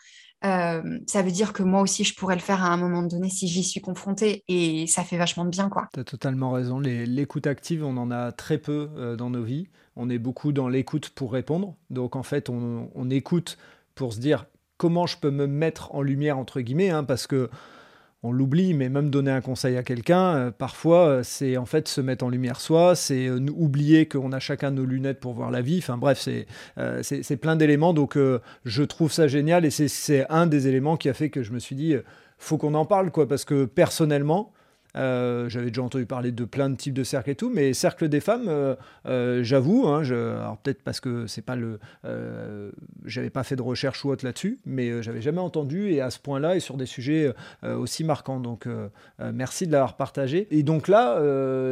[0.43, 3.49] Ça veut dire que moi aussi, je pourrais le faire à un moment donné si
[3.49, 5.69] j'y suis confrontée et ça fait vachement de bien.
[5.69, 5.89] quoi.
[5.93, 6.79] Tu as totalement raison.
[6.81, 9.69] L'écoute active, on en a très peu dans nos vies.
[9.97, 11.75] On est beaucoup dans l'écoute pour répondre.
[11.91, 13.59] Donc en fait, on, on, écoute
[13.97, 14.47] pour se dire
[14.77, 17.51] comment je peux me mettre en lumière, entre guillemets, hein, parce que
[18.23, 21.87] on l'oublie, mais même donner un conseil à quelqu'un, euh, parfois, euh, c'est en fait
[21.87, 25.51] se mettre en lumière soi, c'est euh, oublier qu'on a chacun nos lunettes pour voir
[25.53, 25.79] la vie.
[25.79, 26.19] Enfin bref,
[27.03, 27.95] c'est plein d'éléments.
[27.95, 28.19] Donc
[28.65, 31.59] je trouve ça génial et c'est un des éléments qui a fait que je me
[31.59, 31.95] suis dit,
[32.39, 34.53] faut qu'on en parle, quoi, parce que personnellement,
[34.99, 38.09] euh, j'avais déjà entendu parler de plein de types de cercles et tout, mais cercle
[38.09, 38.75] des femmes, euh,
[39.07, 40.03] euh, j'avoue, hein,
[40.63, 41.79] peut-être parce que c'est pas le,
[43.05, 46.19] j'avais pas fait de recherche ou autre là-dessus, mais j'avais jamais entendu et à ce
[46.19, 47.33] point-là et sur des sujets
[47.63, 48.41] aussi marquants.
[48.41, 48.67] Donc
[49.19, 50.49] merci de l'avoir partagé.
[50.51, 51.21] Et donc là,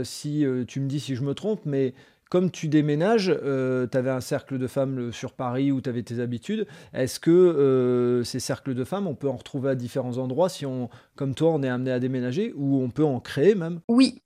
[0.05, 1.95] si tu me dis si je me trompe, mais
[2.31, 6.03] comme tu déménages, euh, tu avais un cercle de femmes sur Paris où tu avais
[6.03, 6.67] tes habitudes.
[6.93, 10.67] Est-ce que euh, ces cercles de femmes, on peut en retrouver à différents endroits si
[10.67, 13.81] on, comme toi, on est amené à déménager ou on peut en créer même?
[13.89, 14.23] Oui.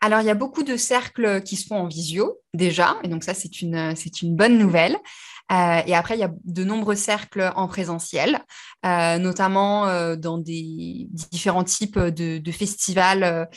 [0.00, 3.24] Alors, il y a beaucoup de cercles qui se font en visio déjà, et donc
[3.24, 4.96] ça, c'est une, c'est une bonne nouvelle.
[5.50, 8.40] Euh, et après, il y a de nombreux cercles en présentiel,
[8.86, 13.48] euh, notamment euh, dans des différents types de, festivals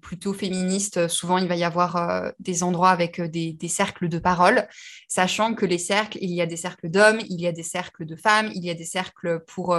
[0.00, 1.08] plutôt féministes.
[1.08, 4.66] Souvent, il va y avoir des endroits avec des, cercles de parole,
[5.08, 8.04] sachant que les cercles, il y a des cercles d'hommes, il y a des cercles
[8.04, 9.78] de femmes, il y a des cercles pour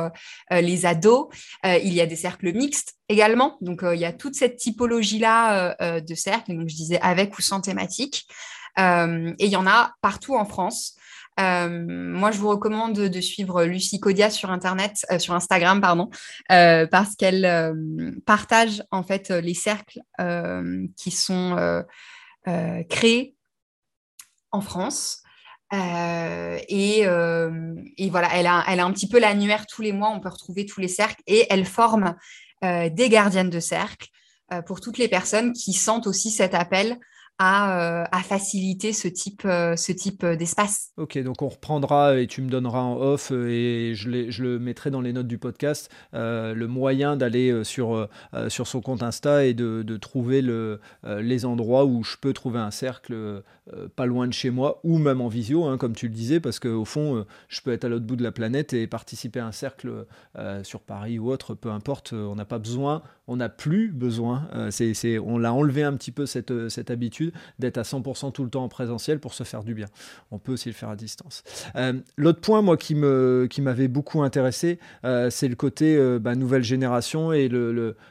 [0.50, 1.28] les ados,
[1.65, 3.58] il y a des cercles mixtes également.
[3.62, 7.60] Donc, il y a toute cette typologie-là de cercles, donc je disais avec ou sans
[7.60, 8.28] thématique.
[8.78, 10.96] et il y en a partout en France.
[11.39, 16.10] Euh, moi, je vous recommande de, suivre Lucie Codia sur Internet, euh, sur Instagram, pardon,
[16.52, 17.76] euh, parce qu'elle
[18.26, 20.02] partage en fait les cercles
[20.95, 21.84] qui sont
[22.89, 23.36] créés
[24.52, 25.23] en France.
[25.73, 30.19] Et, et, voilà, elle a, elle a un petit peu l'annuaire tous les mois, on
[30.19, 32.15] peut retrouver tous les cercles et elle forme
[32.62, 34.08] des gardiennes de cercle
[34.65, 36.97] pour toutes les personnes qui sentent aussi cet appel
[37.39, 40.89] euh, à, faciliter ce type, euh, ce type euh, d'espace.
[40.97, 44.89] Ok, donc on reprendra et tu me donneras en off et je, je le mettrai
[44.89, 48.10] dans les notes du podcast, le moyen d'aller sur,
[48.47, 52.60] sur son compte Insta et de, de trouver le, les endroits où je peux trouver
[52.60, 53.43] un cercle
[53.95, 56.60] pas loin de chez moi ou même en visio, hein, comme tu le disais, parce
[56.60, 59.52] qu'au fond, je peux être à l'autre bout de la planète et participer à un
[59.52, 60.06] cercle
[60.63, 65.19] sur Paris ou autre, peu importe, on n'a pas besoin, on n'a plus besoin, c'est,
[65.19, 67.26] on l'a enlevé un petit peu cette, cette habitude
[67.59, 69.87] d'être à 100% tout le temps en présentiel pour se faire du bien.
[70.31, 71.43] On peut aussi le faire à distance.
[71.75, 76.35] Euh, l'autre point, moi, qui m'avait qui beaucoup intéressé, euh, c'est le côté euh, bah,
[76.35, 77.49] nouvelle génération et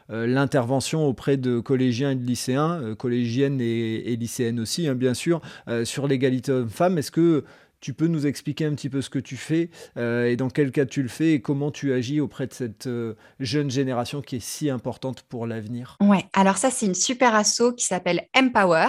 [0.08, 5.40] l'intervention auprès de collégiens et de lycéens, collégiennes et, lycéennes aussi, hein, bien sûr,
[5.84, 6.98] sur l'égalité homme-femme.
[6.98, 7.44] Est-ce que
[7.86, 10.72] tu peux nous expliquer un petit peu ce que tu fais euh, et dans quel
[10.72, 14.34] cas tu le fais et comment tu agis auprès de cette euh, jeune génération qui
[14.34, 15.96] est si importante pour l'avenir?
[16.00, 18.88] Ouais, alors ça, c'est une super asso qui s'appelle Empower,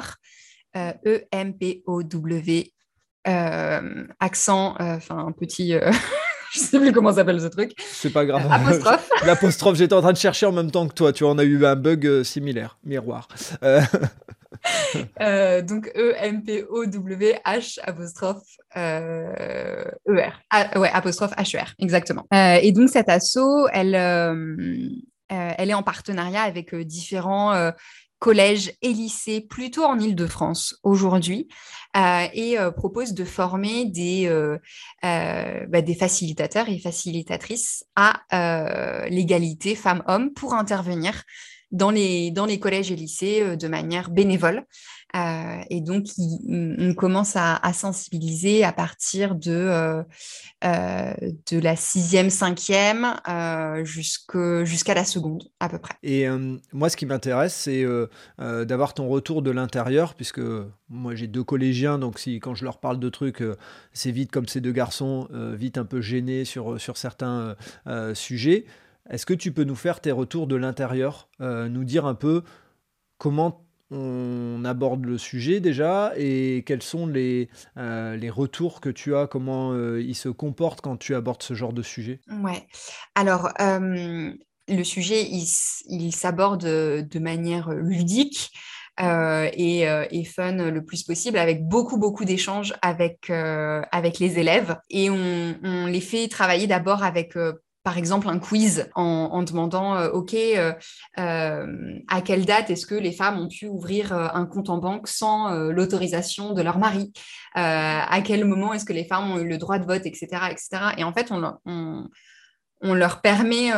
[0.76, 2.74] E-M-P-O-W,
[3.28, 5.74] euh, accent, enfin un petit.
[6.54, 7.74] je sais plus comment s'appelle ce truc.
[7.78, 8.48] C'est pas grave.
[8.50, 9.10] Apostrophe.
[9.28, 11.14] L'apostrophe, j'étais en train de chercher en même temps que toi.
[11.14, 13.28] Tu en as eu un bug similaire, miroir.
[13.62, 13.82] Euh,
[15.68, 20.80] donc E-M-P-O-W-H apostrophe euh, E-R.
[20.80, 22.26] Ouais, apostrophe H-E-R, exactement.
[22.34, 23.96] Euh, et donc cet asso, elle,
[25.30, 27.72] elle est en partenariat avec différents
[28.20, 31.48] collèges et lycées plutôt en Ile-de-France aujourd'hui
[31.96, 34.30] et propose de former des,
[35.02, 41.24] bah, des facilitateurs et facilitatrices à l'égalité femmes-hommes pour intervenir
[41.72, 44.64] dans les, collèges et lycées euh, de manière bénévole.
[45.16, 46.06] Euh, et donc,
[46.48, 50.04] on commence à, sensibiliser à partir de,
[50.64, 51.14] euh,
[51.52, 53.16] la sixième, cinquième
[53.84, 55.96] jusqu'à la seconde, à peu près.
[56.04, 56.28] Et
[56.74, 57.86] moi, ce qui m'intéresse, c'est
[58.38, 60.42] d'avoir ton retour de l'intérieur, puisque
[60.90, 63.42] moi, j'ai deux collégiens, donc quand je leur parle de trucs,
[63.94, 67.56] c'est vite comme ces deux garçons, vite un peu gênés sur certains
[68.14, 68.66] sujets.
[69.10, 72.44] Est-ce que tu peux nous faire tes retours de l'intérieur, euh, nous dire un peu
[73.18, 79.16] comment on aborde le sujet déjà et quels sont les, euh, les retours que tu
[79.16, 82.20] as, comment euh, ils se comportent quand tu abordes ce genre de sujet?
[82.44, 82.68] Ouais,
[83.16, 88.52] alors le sujet, il, s'aborde de manière ludique.
[89.00, 95.10] et, et, fun le plus possible avec beaucoup beaucoup d'échanges avec avec les élèves et
[95.10, 97.36] on, on, les fait travailler d'abord avec
[97.88, 100.36] par exemple un quiz en, demandant, OK,
[101.16, 105.50] à quelle date est-ce que les femmes ont pu ouvrir un compte en banque sans
[105.70, 107.14] l'autorisation de leur mari?
[107.54, 110.28] À quel moment est-ce que les femmes ont eu le droit de vote, etc.
[110.52, 110.68] etc.
[110.98, 112.10] Et en fait, on,
[112.82, 113.72] on leur permet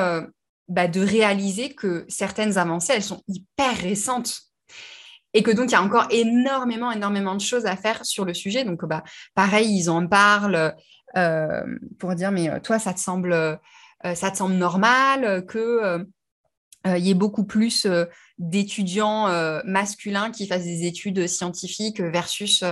[0.68, 4.40] bah, de réaliser que certaines avancées, elles sont hyper récentes
[5.36, 8.34] et que donc il y a encore énormément, énormément de choses à faire sur le
[8.34, 8.64] sujet.
[8.66, 9.04] Donc, bah,
[9.36, 10.74] pareil, ils en parlent
[11.18, 11.64] euh,
[12.00, 13.56] pour dire, mais euh, toi, ça te semble, euh,
[14.04, 16.06] ça te semble normal que
[16.86, 17.86] il y ait beaucoup plus
[18.38, 19.28] d'étudiants
[19.66, 22.64] masculins qui fassent des études scientifiques versus,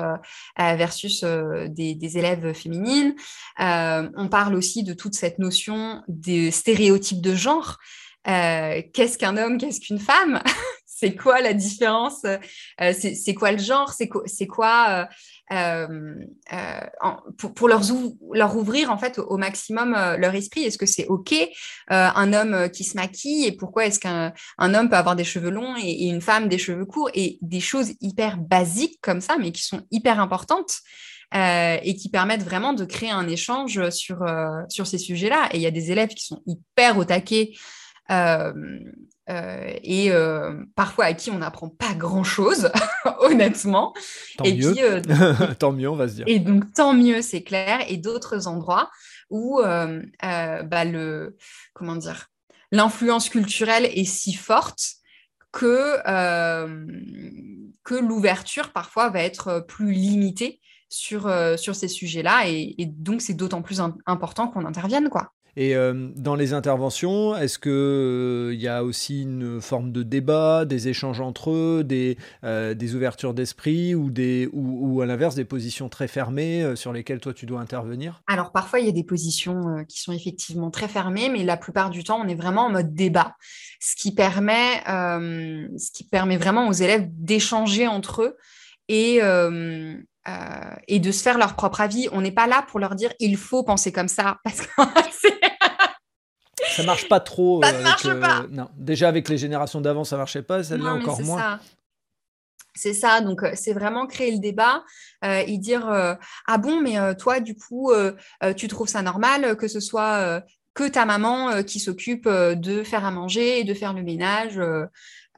[0.58, 3.16] versus des, élèves féminines.
[3.60, 7.80] on parle aussi de toute cette notion des stéréotypes de genre.
[8.24, 10.42] qu'est-ce qu'un homme, qu'est-ce qu'une femme?
[11.00, 15.08] C'est quoi la différence euh, C'est quoi le genre C'est quoi,
[15.52, 16.16] euh,
[16.52, 16.80] euh,
[17.38, 20.64] pour, leur, ouvrir en fait au, maximum leur esprit?
[20.64, 21.36] Est-ce que c'est ok
[21.90, 25.76] un homme qui se maquille et pourquoi est-ce qu'un homme peut avoir des cheveux longs
[25.78, 29.64] et, une femme des cheveux courts et des choses hyper basiques comme ça, mais qui
[29.64, 30.80] sont hyper importantes.
[31.36, 34.18] et qui permettent vraiment de créer un échange sur,
[34.70, 35.50] ces sujets-là?
[35.52, 37.52] Et il y a des élèves qui sont hyper au taquet
[39.30, 42.72] et euh, parfois à qui on n'apprend pas grand-chose,
[43.20, 43.94] honnêtement.
[44.38, 44.74] Tant mieux.
[44.80, 45.02] Euh,
[45.60, 46.26] tant mieux, on va se dire.
[46.28, 47.82] Et donc, tant mieux, c'est clair.
[47.90, 48.90] Et d'autres endroits
[49.30, 51.38] où bah, le,
[51.74, 52.28] comment dire,
[52.72, 54.82] l'influence culturelle est si forte
[55.52, 55.98] que,
[57.84, 62.48] que l'ouverture parfois va être plus limitée sur, sur ces sujets-là.
[62.48, 65.34] Et, et donc, c'est d'autant plus important qu'on intervienne, quoi.
[65.60, 70.04] Et euh, dans les interventions, est-ce qu'il il euh, y a aussi une forme de
[70.04, 75.46] débat, des échanges entre eux, des, euh, ouvertures d'esprit ou, des, ou, à l'inverse des
[75.46, 78.22] positions très fermées sur lesquelles toi tu dois intervenir?
[78.28, 81.90] Alors parfois il y a des positions qui sont effectivement très fermées, mais la plupart
[81.90, 83.36] du temps on est vraiment en mode débat,
[83.80, 88.38] ce qui permet, ce qui permet vraiment aux élèves d'échanger entre eux
[88.90, 89.22] et,
[90.88, 92.10] et de se faire leur propre avis.
[92.12, 94.68] On n'est pas là pour leur dire il faut penser comme ça, parce que
[96.78, 97.62] ça marche pas trop.
[97.64, 98.46] Ça ne marche euh, pas.
[98.52, 101.60] Non, déjà avec les générations d'avant, ça marchait pas, celle-là encore moins.
[102.76, 104.84] C'est ça, donc euh, c'est vraiment créer le débat
[105.26, 105.88] euh, et dire
[106.48, 107.92] ah bon, mais toi du coup,
[108.56, 113.12] tu trouves ça normal que ce soit que ta maman qui s'occupe de faire à
[113.12, 114.62] manger et de faire le ménage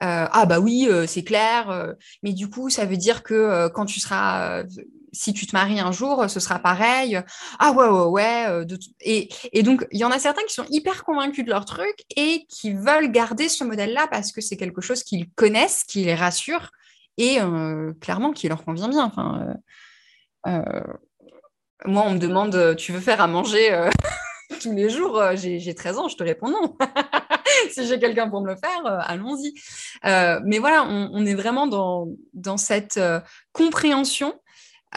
[0.01, 4.63] ah bah oui, c'est clair, mais du coup, ça veut dire que quand tu seras
[5.11, 7.21] si tu te maries un jour, ce sera pareil.
[7.59, 8.45] Ah ouais, ouais, ouais.
[8.47, 8.65] Euh,
[9.01, 12.45] et, donc, il y en a certains qui sont hyper convaincus de leur truc et
[12.49, 16.71] qui veulent garder ce modèle-là parce que c'est quelque chose qu'ils connaissent, qui les rassure
[17.17, 19.05] et euh, clairement qui leur convient bien.
[19.05, 19.55] Enfin,
[20.47, 20.61] euh,
[21.85, 23.89] moi, on me demande, tu veux faire à manger
[24.61, 26.77] tous les jours J'ai 13 ans, je te réponds non.
[27.71, 29.53] si j'ai quelqu'un pour me le faire, allons-y.
[30.03, 32.99] mais voilà, on, est vraiment dans, dans cette
[33.53, 34.33] compréhension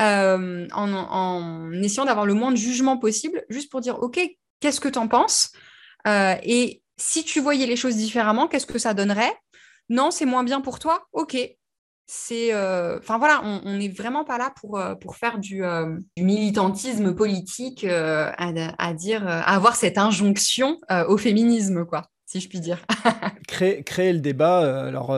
[0.01, 4.21] euh, en, essayant d'avoir le moins de jugement possible, juste pour dire, OK,
[4.61, 5.53] qu'est-ce que tu en penses?
[6.07, 9.33] Euh, Et si tu voyais les choses différemment, qu'est-ce que ça donnerait?
[9.89, 11.07] Non, c'est moins bien pour toi?
[11.13, 11.37] OK.
[12.07, 15.63] C'est, euh, enfin voilà, on n'est vraiment pas là pour, pour faire du,
[16.19, 20.79] militantisme politique, à, dire, avoir cette injonction
[21.09, 22.85] au féminisme, quoi, si je puis dire.
[23.49, 25.17] créer, créer le débat, alors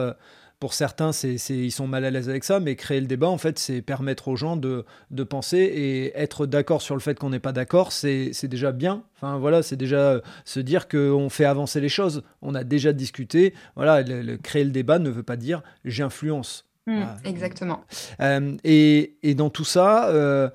[0.59, 3.37] pour certains, c'est, ils sont mal à l'aise avec ça, mais créer le débat, en
[3.37, 7.29] fait, c'est permettre aux gens de, de penser et être d'accord sur le fait qu'on
[7.29, 9.03] n'est pas d'accord, c'est, déjà bien.
[9.17, 12.23] Enfin, voilà, c'est déjà euh, se dire qu'on fait avancer les choses.
[12.41, 13.53] On a déjà discuté.
[13.75, 16.65] Voilà, le, créer le débat ne veut pas dire j'influence.
[16.87, 17.83] Mmh, exactement.
[18.21, 20.49] Euh, et, et, dans tout ça, euh,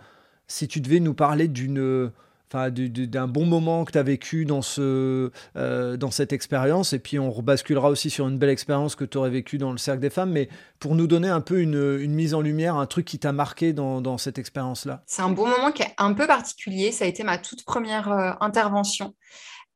[0.46, 2.10] si tu devais nous parler d'une
[2.54, 6.92] d'un bon moment que tu as vécu dans, ce, euh, dans cette expérience.
[6.92, 9.78] Et puis on rebasculera aussi sur une belle expérience que tu aurais vécue dans le
[9.78, 10.32] cercle des femmes.
[10.32, 13.72] Mais pour nous donner un peu une, mise en lumière, un truc qui t'a marqué
[13.72, 15.02] dans, dans cette expérience-là.
[15.06, 16.92] C'est un bon moment qui est un peu particulier.
[16.92, 19.14] Ça a été ma toute première euh, intervention.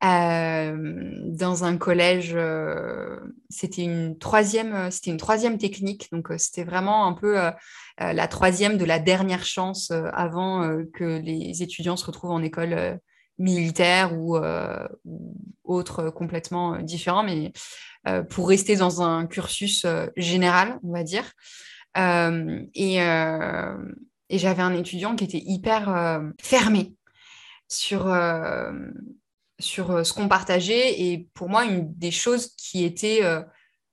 [0.05, 0.75] Euh,
[1.25, 2.37] dans un collège,
[3.49, 7.39] c'était une troisième, c'était une troisième technique, donc c'était vraiment un peu
[8.01, 12.31] euh, la troisième de la dernière chance euh, avant euh, que les étudiants se retrouvent
[12.31, 12.99] en école
[13.37, 14.37] militaire ou,
[15.65, 17.51] autre complètement différent, mais
[18.29, 21.33] pour rester dans un cursus général, on va dire.
[21.97, 22.97] et,
[24.29, 26.93] j'avais un étudiant qui était hyper fermé
[27.67, 28.05] sur,
[29.59, 31.01] sur ce qu'on partageait.
[31.01, 33.21] Et pour moi, une des choses qui était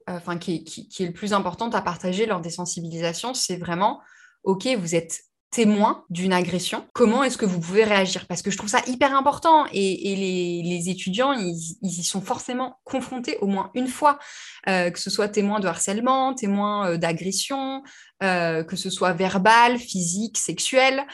[0.07, 0.65] enfin qui,
[0.99, 4.01] est le plus importante à partager lors des sensibilisations, c'est vraiment,
[4.45, 8.27] OK, vous êtes témoin d'une agression, comment est-ce que vous pouvez réagir?
[8.27, 13.37] Parce que je trouve ça hyper important et, les, étudiants, ils, y sont forcément confrontés
[13.43, 14.19] au moins une fois,
[14.67, 17.83] euh, que ce soit témoin de harcèlement, témoin euh, d'agression,
[18.23, 21.05] euh, que ce soit verbal, physique, sexuel.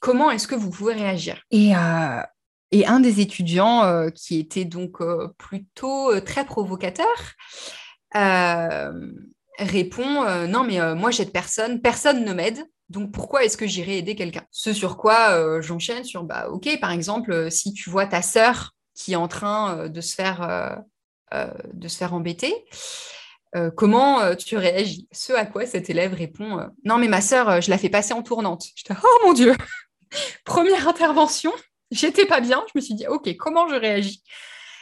[0.00, 1.42] comment est-ce que vous pouvez réagir?
[1.50, 1.72] Et,
[2.72, 4.98] et, un des étudiants qui était donc
[5.38, 7.06] plutôt très provocateur,
[9.58, 14.14] répond non mais moi j'aide personne, personne ne m'aide, donc pourquoi est-ce que j'irai aider
[14.14, 14.44] quelqu'un?
[14.50, 18.22] Ce sur quoi euh, j'enchaîne sur bah ok par exemple euh, si tu vois ta
[18.22, 22.54] sœur qui est en train euh, de se faire embêter,
[23.76, 25.08] comment tu réagis?
[25.12, 28.22] Ce à quoi cet élève répond non mais ma sœur je la fais passer en
[28.22, 28.66] tournante.
[28.74, 29.54] Je oh mon dieu!
[30.44, 31.52] Première intervention
[31.90, 34.22] j'étais pas bien je me suis dit ok comment je réagis?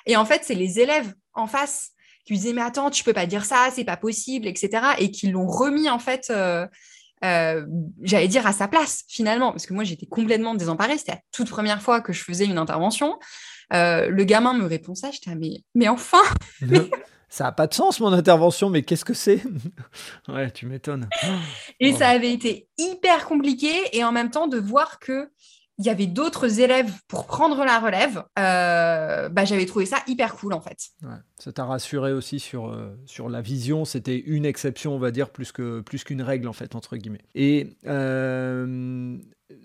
[0.06, 1.90] Et en fait c'est les élèves en face
[2.24, 5.28] qui disaient mais attends tu peux pas dire ça c'est pas possible etc et qui
[5.28, 6.30] l'ont remis en fait
[7.24, 7.64] euh,
[8.02, 10.98] j'allais dire à sa place finalement, parce que moi j'étais complètement désemparée.
[10.98, 13.18] C'était la toute première fois que je faisais une intervention.
[13.72, 16.22] Euh, le gamin me répond ça, j'étais mais, mais enfin
[17.30, 19.42] Ça n'a pas de sens mon intervention, mais qu'est-ce que c'est?
[20.28, 21.08] Ouais, tu m'étonnes.
[21.80, 25.30] Et ça avait été hyper compliqué et en même temps de voir que
[25.78, 30.34] il y avait d'autres élèves pour prendre la relève, euh, bah, j'avais trouvé ça hyper
[30.36, 30.90] cool en fait.
[31.38, 35.30] ça t'a rassuré aussi sur, euh, sur la vision, c'était une exception on va dire
[35.30, 37.24] plus que plus qu'une règle en fait entre guillemets.
[37.34, 39.16] Et euh,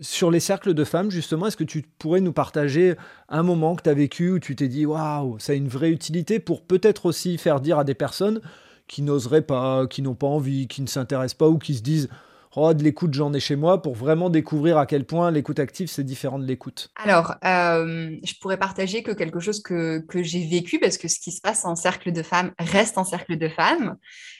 [0.01, 2.95] sur les cercles de femmes justement, est-ce que tu pourrais nous partager
[3.27, 5.91] un moment que tu as vécu où tu t'es dit waouh, ça a une vraie
[5.91, 8.41] utilité pour peut-être aussi faire dire à des personnes
[8.87, 12.09] qui n'oseraient pas, qui n'ont pas envie, qui ne s'intéressent pas ou qui se disent
[12.55, 15.87] oh, de l'écoute, j'en ai chez moi, pour vraiment découvrir à quel point l'écoute active,
[15.87, 20.47] c'est différent de l'écoute Alors, euh, je pourrais partager que quelque chose que, que j'ai
[20.47, 23.47] vécu, parce que ce qui se passe en cercle de femmes reste en cercle de
[23.47, 23.95] femmes.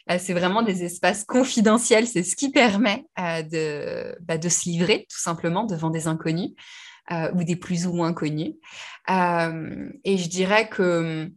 [0.09, 4.69] Euh, c'est vraiment des espaces confidentiels, c'est ce qui permet euh, de, bah, de se
[4.69, 6.51] livrer, tout simplement, devant des inconnus.
[7.33, 8.53] ou des plus ou moins connus.
[9.09, 11.31] et je dirais que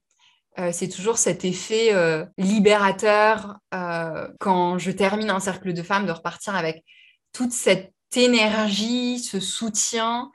[0.59, 6.05] euh, c'est toujours cet effet euh, libérateur euh, quand je termine un cercle de femmes
[6.05, 6.84] de repartir avec
[7.32, 10.30] toute cette énergie, ce soutien.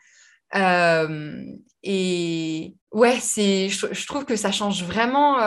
[1.84, 5.38] et ouais, c'est, je, trouve que ça change vraiment.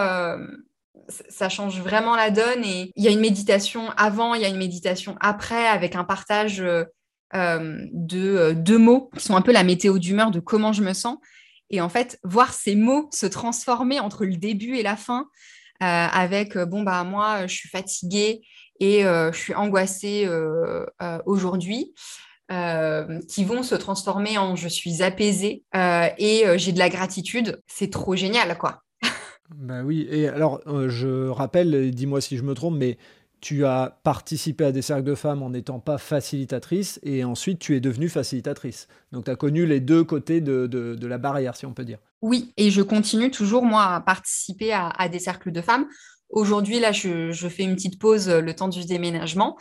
[1.28, 4.48] ça change vraiment la donne et il y a une méditation avant, il y a
[4.48, 6.58] une méditation après avec un partage
[7.32, 11.18] de deux mots qui sont un peu la météo d'humeur de comment je me sens.
[11.70, 15.26] Et en fait, voir ces mots se transformer entre le début et la fin,
[15.82, 18.42] euh, avec euh, bon bah moi je suis fatiguée
[18.80, 20.28] et euh, je suis angoissée
[21.24, 21.94] aujourd'hui,
[23.28, 28.16] qui vont se transformer en je suis apaisée et j'ai de la gratitude, c'est trop
[28.16, 28.82] génial quoi.
[29.54, 32.98] bah oui, et alors je rappelle, dis-moi si je me trompe, mais
[33.41, 37.74] tu as participé à des cercles de femmes en n'étant pas facilitatrice et ensuite tu
[37.74, 38.88] es devenue facilitatrice.
[39.12, 41.99] Donc tu as connu les deux côtés de, la barrière, si on peut dire.
[42.22, 45.86] Oui, et je continue toujours, moi, à participer à des cercles de femmes
[46.31, 49.57] Aujourd'hui, là, je, fais une petite pause euh, le temps du déménagement.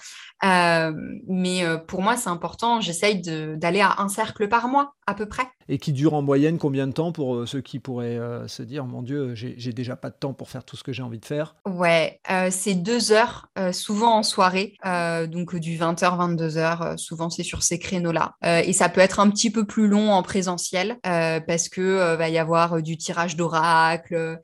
[0.46, 0.94] Euh,
[1.28, 2.80] mais euh, pour moi, c'est important.
[2.80, 5.48] J'essaye d'aller à un cercle par mois, à peu près.
[5.68, 9.04] Et qui dure en moyenne combien de temps pour ceux qui pourraient se dire Mon
[9.04, 11.56] Dieu, j'ai déjà pas de temps pour faire tout ce que j'ai envie de faire?
[11.68, 14.74] Ouais, c'est deux heures, souvent en soirée.
[14.84, 18.34] donc du 20h, 22h, souvent c'est sur ces créneaux-là.
[18.42, 22.40] et ça peut être un petit peu plus long en présentiel parce que va y
[22.40, 24.40] avoir du tirage d'oracle,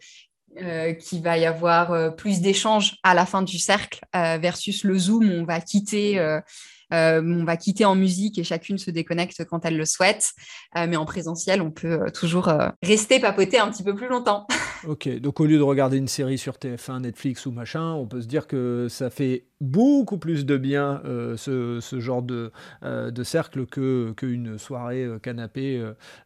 [0.62, 4.86] euh, qu'il va y avoir euh, plus d'échanges à la fin du cercle euh, versus
[4.86, 6.18] le Zoom on va quitter
[6.92, 10.32] on va quitter en musique et chacune se déconnecte quand elle le souhaite.
[10.78, 12.50] Euh, mais en présentiel, on peut euh, toujours
[12.84, 14.48] rester papoter un petit peu plus longtemps.
[14.88, 18.22] ok, donc au lieu de regarder une série sur TF1, Netflix ou machin, on peut
[18.22, 21.02] se dire que ça fait beaucoup plus de bien
[21.38, 22.52] ce, genre de,
[22.84, 25.82] de cercle que qu'une soirée canapé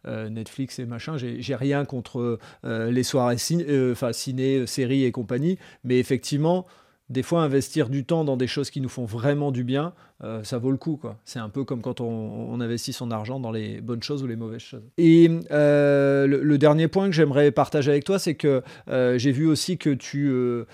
[0.05, 1.15] Netflix et machin.
[1.17, 6.65] J'ai rien contre les soirées ciné, ciné, séries et compagnie, mais effectivement,
[7.09, 9.93] des fois investir du temps dans des choses qui nous font vraiment du bien,
[10.23, 10.97] euh, ça vaut le coup.
[10.97, 11.17] quoi.
[11.23, 14.35] C'est un peu comme quand on, investit son argent dans les bonnes choses ou les
[14.35, 14.83] mauvaises choses.
[14.97, 19.47] Et euh, le, dernier point que j'aimerais partager avec toi, c'est que euh, j'ai vu
[19.47, 20.65] aussi que tu,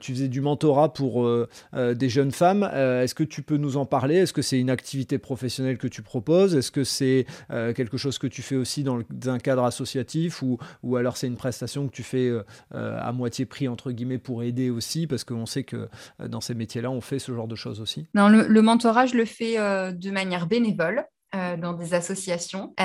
[0.00, 1.28] faisais du mentorat pour
[1.74, 2.62] des jeunes femmes.
[2.62, 4.16] Est-ce que tu peux nous en parler?
[4.16, 6.54] Est-ce que c'est une activité professionnelle que tu proposes?
[6.54, 10.96] Est-ce que c'est quelque chose que tu fais aussi dans, un cadre associatif ou, ou
[10.96, 12.32] alors c'est une prestation que tu fais
[12.72, 15.06] à moitié prix, entre guillemets, pour aider aussi?
[15.06, 15.88] Parce qu'on sait que
[16.26, 18.06] dans ces métiers-là, on fait ce genre de choses aussi.
[18.14, 21.04] Non, le mentorat je le fais euh, de manière bénévole.
[21.34, 22.74] Euh, dans des associations.
[22.78, 22.84] Euh,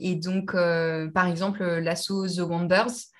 [0.00, 0.52] et donc,
[1.12, 3.10] par exemple, l'asso The Wonders,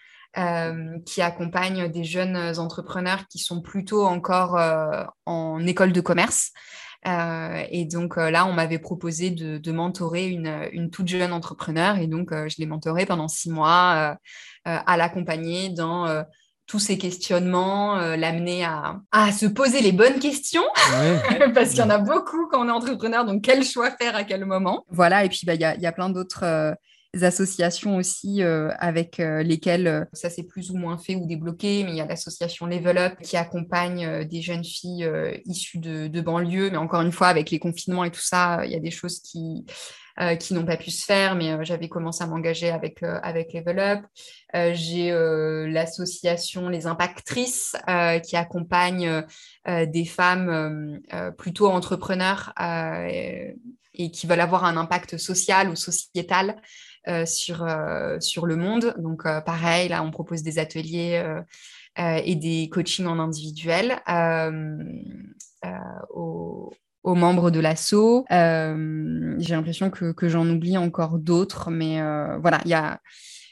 [1.04, 4.58] qui accompagne des jeunes entrepreneurs qui sont plutôt encore
[5.26, 6.52] en école de commerce.
[7.04, 11.98] et donc là, on m'avait proposé de, mentorer une, toute jeune entrepreneur.
[11.98, 14.16] Et donc, je l'ai mentorée pendant six mois
[14.64, 16.24] à l'accompagner dans
[16.68, 20.64] tous ces questionnements, l'amener à, se poser les bonnes questions,
[21.54, 24.22] parce qu'il y en a beaucoup quand on est entrepreneur, donc quel choix faire à
[24.22, 24.84] quel moment?
[24.90, 26.76] Voilà, et puis bah, il y, a, y, a, plein d'autres
[27.22, 31.84] associations aussi euh, avec euh, lesquelles euh, ça s'est plus ou moins fait ou débloqué,
[31.84, 35.10] mais il y a l'association Level Up qui accompagne des jeunes filles
[35.46, 38.72] issues de, de, banlieue, mais encore une fois, avec les confinements et tout ça, il
[38.72, 39.64] y a des choses qui,
[40.40, 44.00] qui n'ont pas pu se faire, mais j'avais commencé à m'engager avec, avec Level Up.
[44.74, 45.12] J'ai
[45.70, 47.76] l'association Les Impactrices
[48.24, 49.24] qui accompagne
[49.66, 51.00] des femmes
[51.36, 56.60] plutôt entrepreneurs et qui veulent avoir un impact social ou sociétal
[57.08, 58.94] euh, sur, euh, sur le monde.
[58.98, 61.22] Donc, euh, pareil, là, on propose des ateliers
[61.96, 64.00] et des coachings en individuel
[67.02, 68.24] aux, membres de l'ASSO.
[68.30, 72.00] J'ai l'impression que, que j'en oublie encore d'autres, mais
[72.40, 73.00] voilà, il y a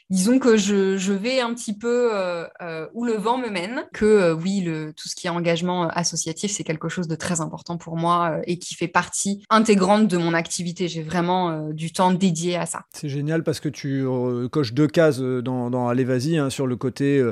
[0.09, 4.05] disons que je, vais un petit peu euh, euh, où le vent me mène, que
[4.05, 4.63] euh, oui,
[4.95, 8.57] tout ce qui est engagement associatif, c'est quelque chose de très important pour moi et
[8.59, 10.87] qui fait partie intégrante de mon activité.
[10.87, 12.83] J'ai vraiment du temps dédié à ça.
[12.93, 14.05] C'est génial parce que tu
[14.51, 17.23] coches deux cases dans, dans Allez Vas-y, hein, sur le côté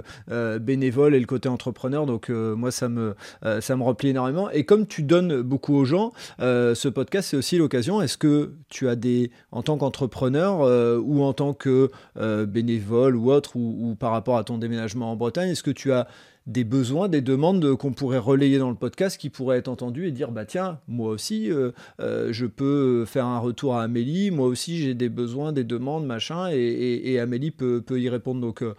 [0.59, 2.05] bénévole et le côté entrepreneur.
[2.05, 3.15] Donc moi, ça me,
[3.61, 4.49] ça me replie énormément.
[4.51, 8.01] Et comme tu donnes beaucoup aux gens, ce podcast, c'est aussi l'occasion.
[8.01, 10.59] Est-ce que tu as des, en tant qu'entrepreneur
[11.03, 15.15] ou en tant que bénévole, bénévole ou autre, ou, par rapport à ton déménagement en
[15.15, 16.07] Bretagne Est-ce que tu as
[16.47, 20.11] des besoins, des demandes qu'on pourrait relayer dans le podcast qui pourraient être entendues et
[20.11, 24.47] dire bah tiens, moi aussi, euh, euh, je peux faire un retour à Amélie, moi
[24.47, 28.41] aussi j'ai des besoins, des demandes, machin, et, Amélie peut, peut, y répondre.
[28.41, 28.75] Donc euh,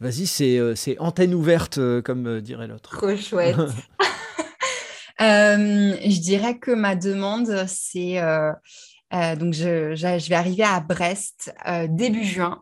[0.00, 2.90] vas-y, c'est antenne ouverte, comme dirait l'autre.
[2.96, 3.56] Trop chouette.
[5.18, 8.20] je dirais que ma demande, c'est...
[9.10, 11.54] donc, je, je, vais arriver à Brest
[11.88, 12.60] début juin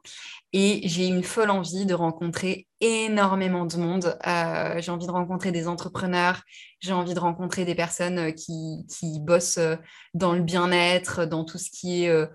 [0.57, 4.17] et j'ai une folle envie de rencontrer énormément de monde.
[4.25, 6.43] Euh, j'ai envie de rencontrer des entrepreneurs,
[6.79, 9.75] j'ai envie de rencontrer des personnes euh, qui, qui bossent euh,
[10.15, 12.29] dans le bien-être, dans tout ce qui est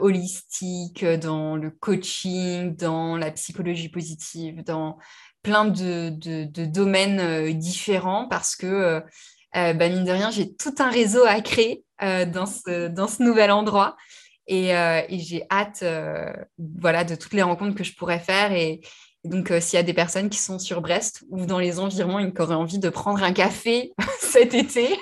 [0.00, 4.98] holistique, dans le coaching, dans la psychologie positive, dans
[5.42, 9.00] plein de, de, domaines différents parce que,
[9.54, 13.52] bah, mine de rien, j'ai tout un réseau à créer dans, ce, dans ce nouvel
[13.52, 13.96] endroit.
[14.50, 18.52] Euh, et, j'ai hâte euh, voilà, de toutes les rencontres que je pourrais faire.
[18.52, 18.80] Et,
[19.24, 22.18] donc, euh, s'il y a des personnes qui sont sur Brest ou dans les environs
[22.18, 24.96] et qui auraient envie de prendre un café cet été,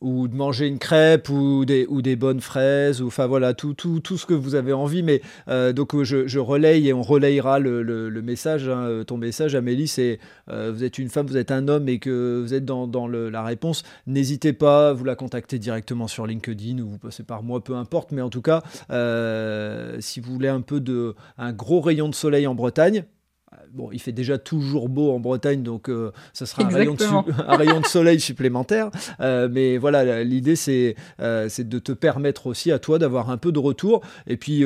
[0.00, 4.26] ou de manger une crêpe ou des, bonnes fraises, ou enfin voilà, tout, tout, ce
[4.26, 5.02] que vous avez envie.
[5.02, 9.54] Mais euh, donc je, je, relaye et on relayera le, message, hein, euh, ton message,
[9.54, 10.18] Amélie, c'est
[10.50, 13.06] euh, vous êtes une femme, vous êtes un homme et que vous êtes dans, dans
[13.08, 13.82] la réponse.
[14.06, 18.12] N'hésitez pas, vous la contactez directement sur LinkedIn ou vous passez par moi, peu importe.
[18.12, 18.62] Mais en tout cas,
[20.00, 23.04] si vous voulez un peu de un gros rayon de soleil en Bretagne,
[23.72, 27.86] bon, il fait déjà toujours beau en Bretagne, donc euh, ça sera un rayon, de,
[27.86, 28.90] soleil supplémentaire.
[29.20, 30.54] Euh, mais voilà, l'idée,
[31.20, 34.02] euh, c'est de te permettre aussi à toi d'avoir un peu de retour.
[34.26, 34.64] Et puis,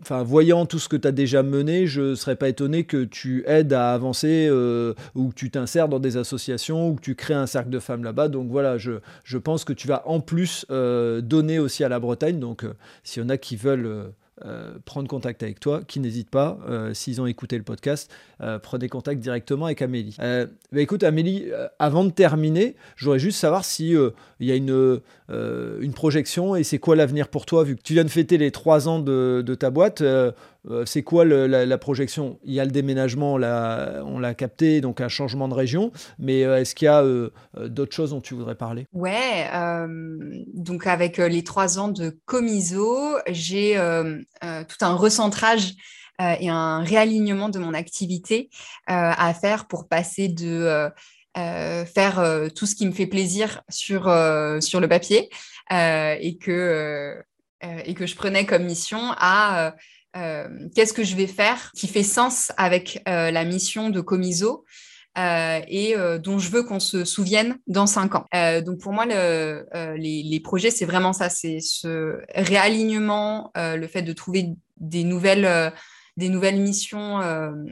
[0.00, 3.04] enfin, voyant tout ce que tu as déjà mené, je ne serais pas étonné que
[3.04, 4.50] tu aides à avancer
[5.14, 8.04] ou que tu t'insères dans des associations ou que tu crées un cercle de femmes
[8.04, 8.28] là-bas.
[8.28, 8.92] Donc voilà, je,
[9.24, 12.38] je, pense que tu vas en plus donner aussi à la Bretagne.
[12.38, 12.64] Donc
[13.04, 14.12] s'il y en a qui veulent
[14.84, 18.12] prendre contact avec toi, qui n'hésite pas, euh, s'ils ont écouté le podcast,
[18.42, 20.16] euh, prenez contact directement avec Amélie.
[20.18, 21.46] Bah écoute, Amélie,
[21.78, 23.94] avant de terminer, je voudrais juste savoir si
[24.40, 27.94] il y a une, une projection et c'est quoi l'avenir pour toi, vu que tu
[27.94, 30.02] viens de fêter les trois ans de, de ta boîte.
[30.70, 32.38] Euh, c'est quoi la, projection?
[32.44, 36.60] Il y a le déménagement, on l'a capté, donc un changement de région, mais euh,
[36.60, 37.30] est-ce qu'il y a euh,
[37.66, 38.86] d'autres choses dont tu voudrais parler?
[38.92, 39.48] Ouais,
[40.54, 43.74] donc avec les trois ans de Comiso, j'ai
[44.42, 45.74] tout un recentrage
[46.18, 48.48] et un réalignement de mon activité
[48.86, 50.88] à faire pour passer de
[51.34, 54.02] faire tout ce qui me fait plaisir sur,
[54.60, 55.30] sur le papier
[55.70, 57.22] et, que,
[57.62, 59.74] et que je prenais comme mission à
[60.16, 64.64] euh, qu'est-ce que je vais faire qui fait sens avec euh, la mission de Comiso
[65.18, 68.26] euh, et dont je veux qu'on se souvienne dans cinq ans.
[68.64, 74.50] donc pour moi, les, projets, c'est vraiment ça, c'est ce réalignement, le fait de trouver
[74.78, 75.72] des nouvelles,
[76.16, 77.20] des nouvelles missions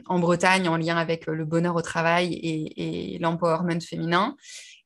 [0.05, 4.35] en Bretagne en lien avec le bonheur au travail et, l'empowerment féminin.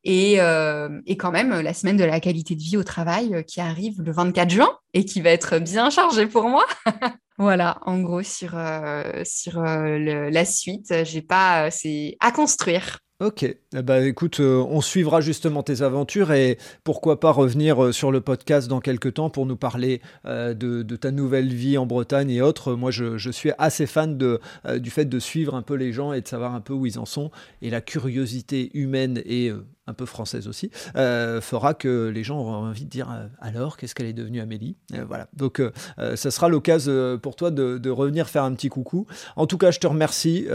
[0.03, 4.01] Et, et, quand même la semaine de la qualité de vie au travail qui arrive
[4.01, 6.65] le 24 juin et qui va être bien chargée pour moi.
[7.37, 12.99] Voilà, en gros, sur, euh, sur euh, la suite, j'ai pas, c'est à construire.
[13.21, 18.11] Ok, bah écoute, euh, on suivra justement tes aventures et pourquoi pas revenir euh, sur
[18.11, 22.29] le podcast dans quelques temps pour nous parler euh, de, ta nouvelle vie en Bretagne
[22.29, 22.73] et autres.
[22.73, 26.27] Moi, je, suis assez fan du fait de suivre un peu les gens et de
[26.27, 27.31] savoir un peu où ils en sont.
[27.61, 29.49] Et la curiosité humaine et
[29.87, 33.77] un peu française aussi, euh, fera que les gens auront envie de dire euh, alors
[33.77, 34.75] qu'est-ce qu'elle est devenue Amélie?
[34.93, 35.61] Euh, Voilà, donc
[35.97, 39.05] ça sera l'occasion pour toi de, revenir faire un petit coucou.
[39.35, 40.47] En tout cas, je te remercie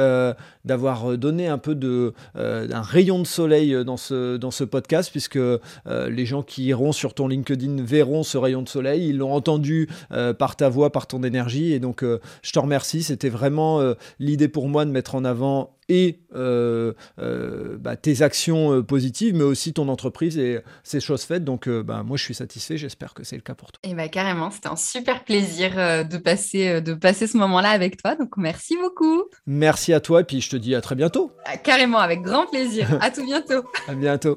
[0.65, 5.39] d'avoir donné un peu de un rayon de soleil dans ce dans ce podcast puisque
[5.87, 9.89] les gens qui iront sur ton LinkedIn verront ce rayon de soleil, ils l'ont entendu
[10.39, 13.03] par ta voix, par ton énergie et donc je te remercie.
[13.03, 13.81] C'était vraiment
[14.19, 19.35] l'idée pour moi de mettre en avant et euh, euh, bah, tes actions euh, positives,
[19.35, 21.45] mais aussi ton entreprise et ces choses faites.
[21.45, 22.79] Donc, bah, moi, je suis satisfait.
[22.79, 23.81] J'espère que c'est le cas pour toi.
[23.83, 25.75] Et bah, carrément, c'était un super plaisir
[26.05, 28.15] de, passer, de passer ce moment-là avec toi.
[28.15, 29.25] Donc, merci beaucoup.
[29.47, 30.21] Merci à toi.
[30.21, 31.33] Et puis, je te dis à très bientôt.
[31.45, 32.97] Ah, carrément, avec grand plaisir.
[33.03, 33.65] à tout bientôt.
[33.89, 34.37] à bientôt.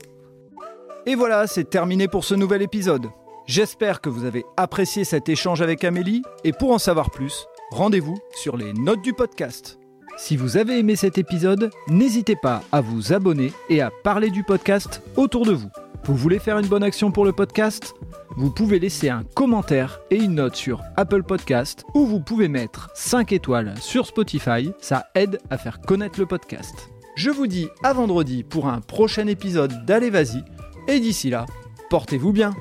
[1.06, 3.08] Et voilà, c'est terminé pour ce nouvel épisode.
[3.46, 6.24] J'espère que vous avez apprécié cet échange avec Amélie.
[6.44, 9.78] Et pour en savoir plus, rendez-vous sur les notes du podcast.
[10.16, 14.44] Si vous avez aimé cet épisode, n'hésitez pas à vous abonner et à parler du
[14.44, 15.70] podcast autour de vous.
[16.06, 17.96] Vous voulez faire une bonne action pour le podcast?
[18.38, 22.90] Vous pouvez laisser un commentaire et une note sur Apple Podcast ou vous pouvez mettre
[22.94, 26.90] 5 étoiles sur Spotify, ça aide à faire connaître le podcast.
[27.16, 30.44] Je vous dis à vendredi pour un prochain épisode d'Allez Vas-y
[30.88, 31.46] et d'ici là,
[31.90, 32.54] portez-vous bien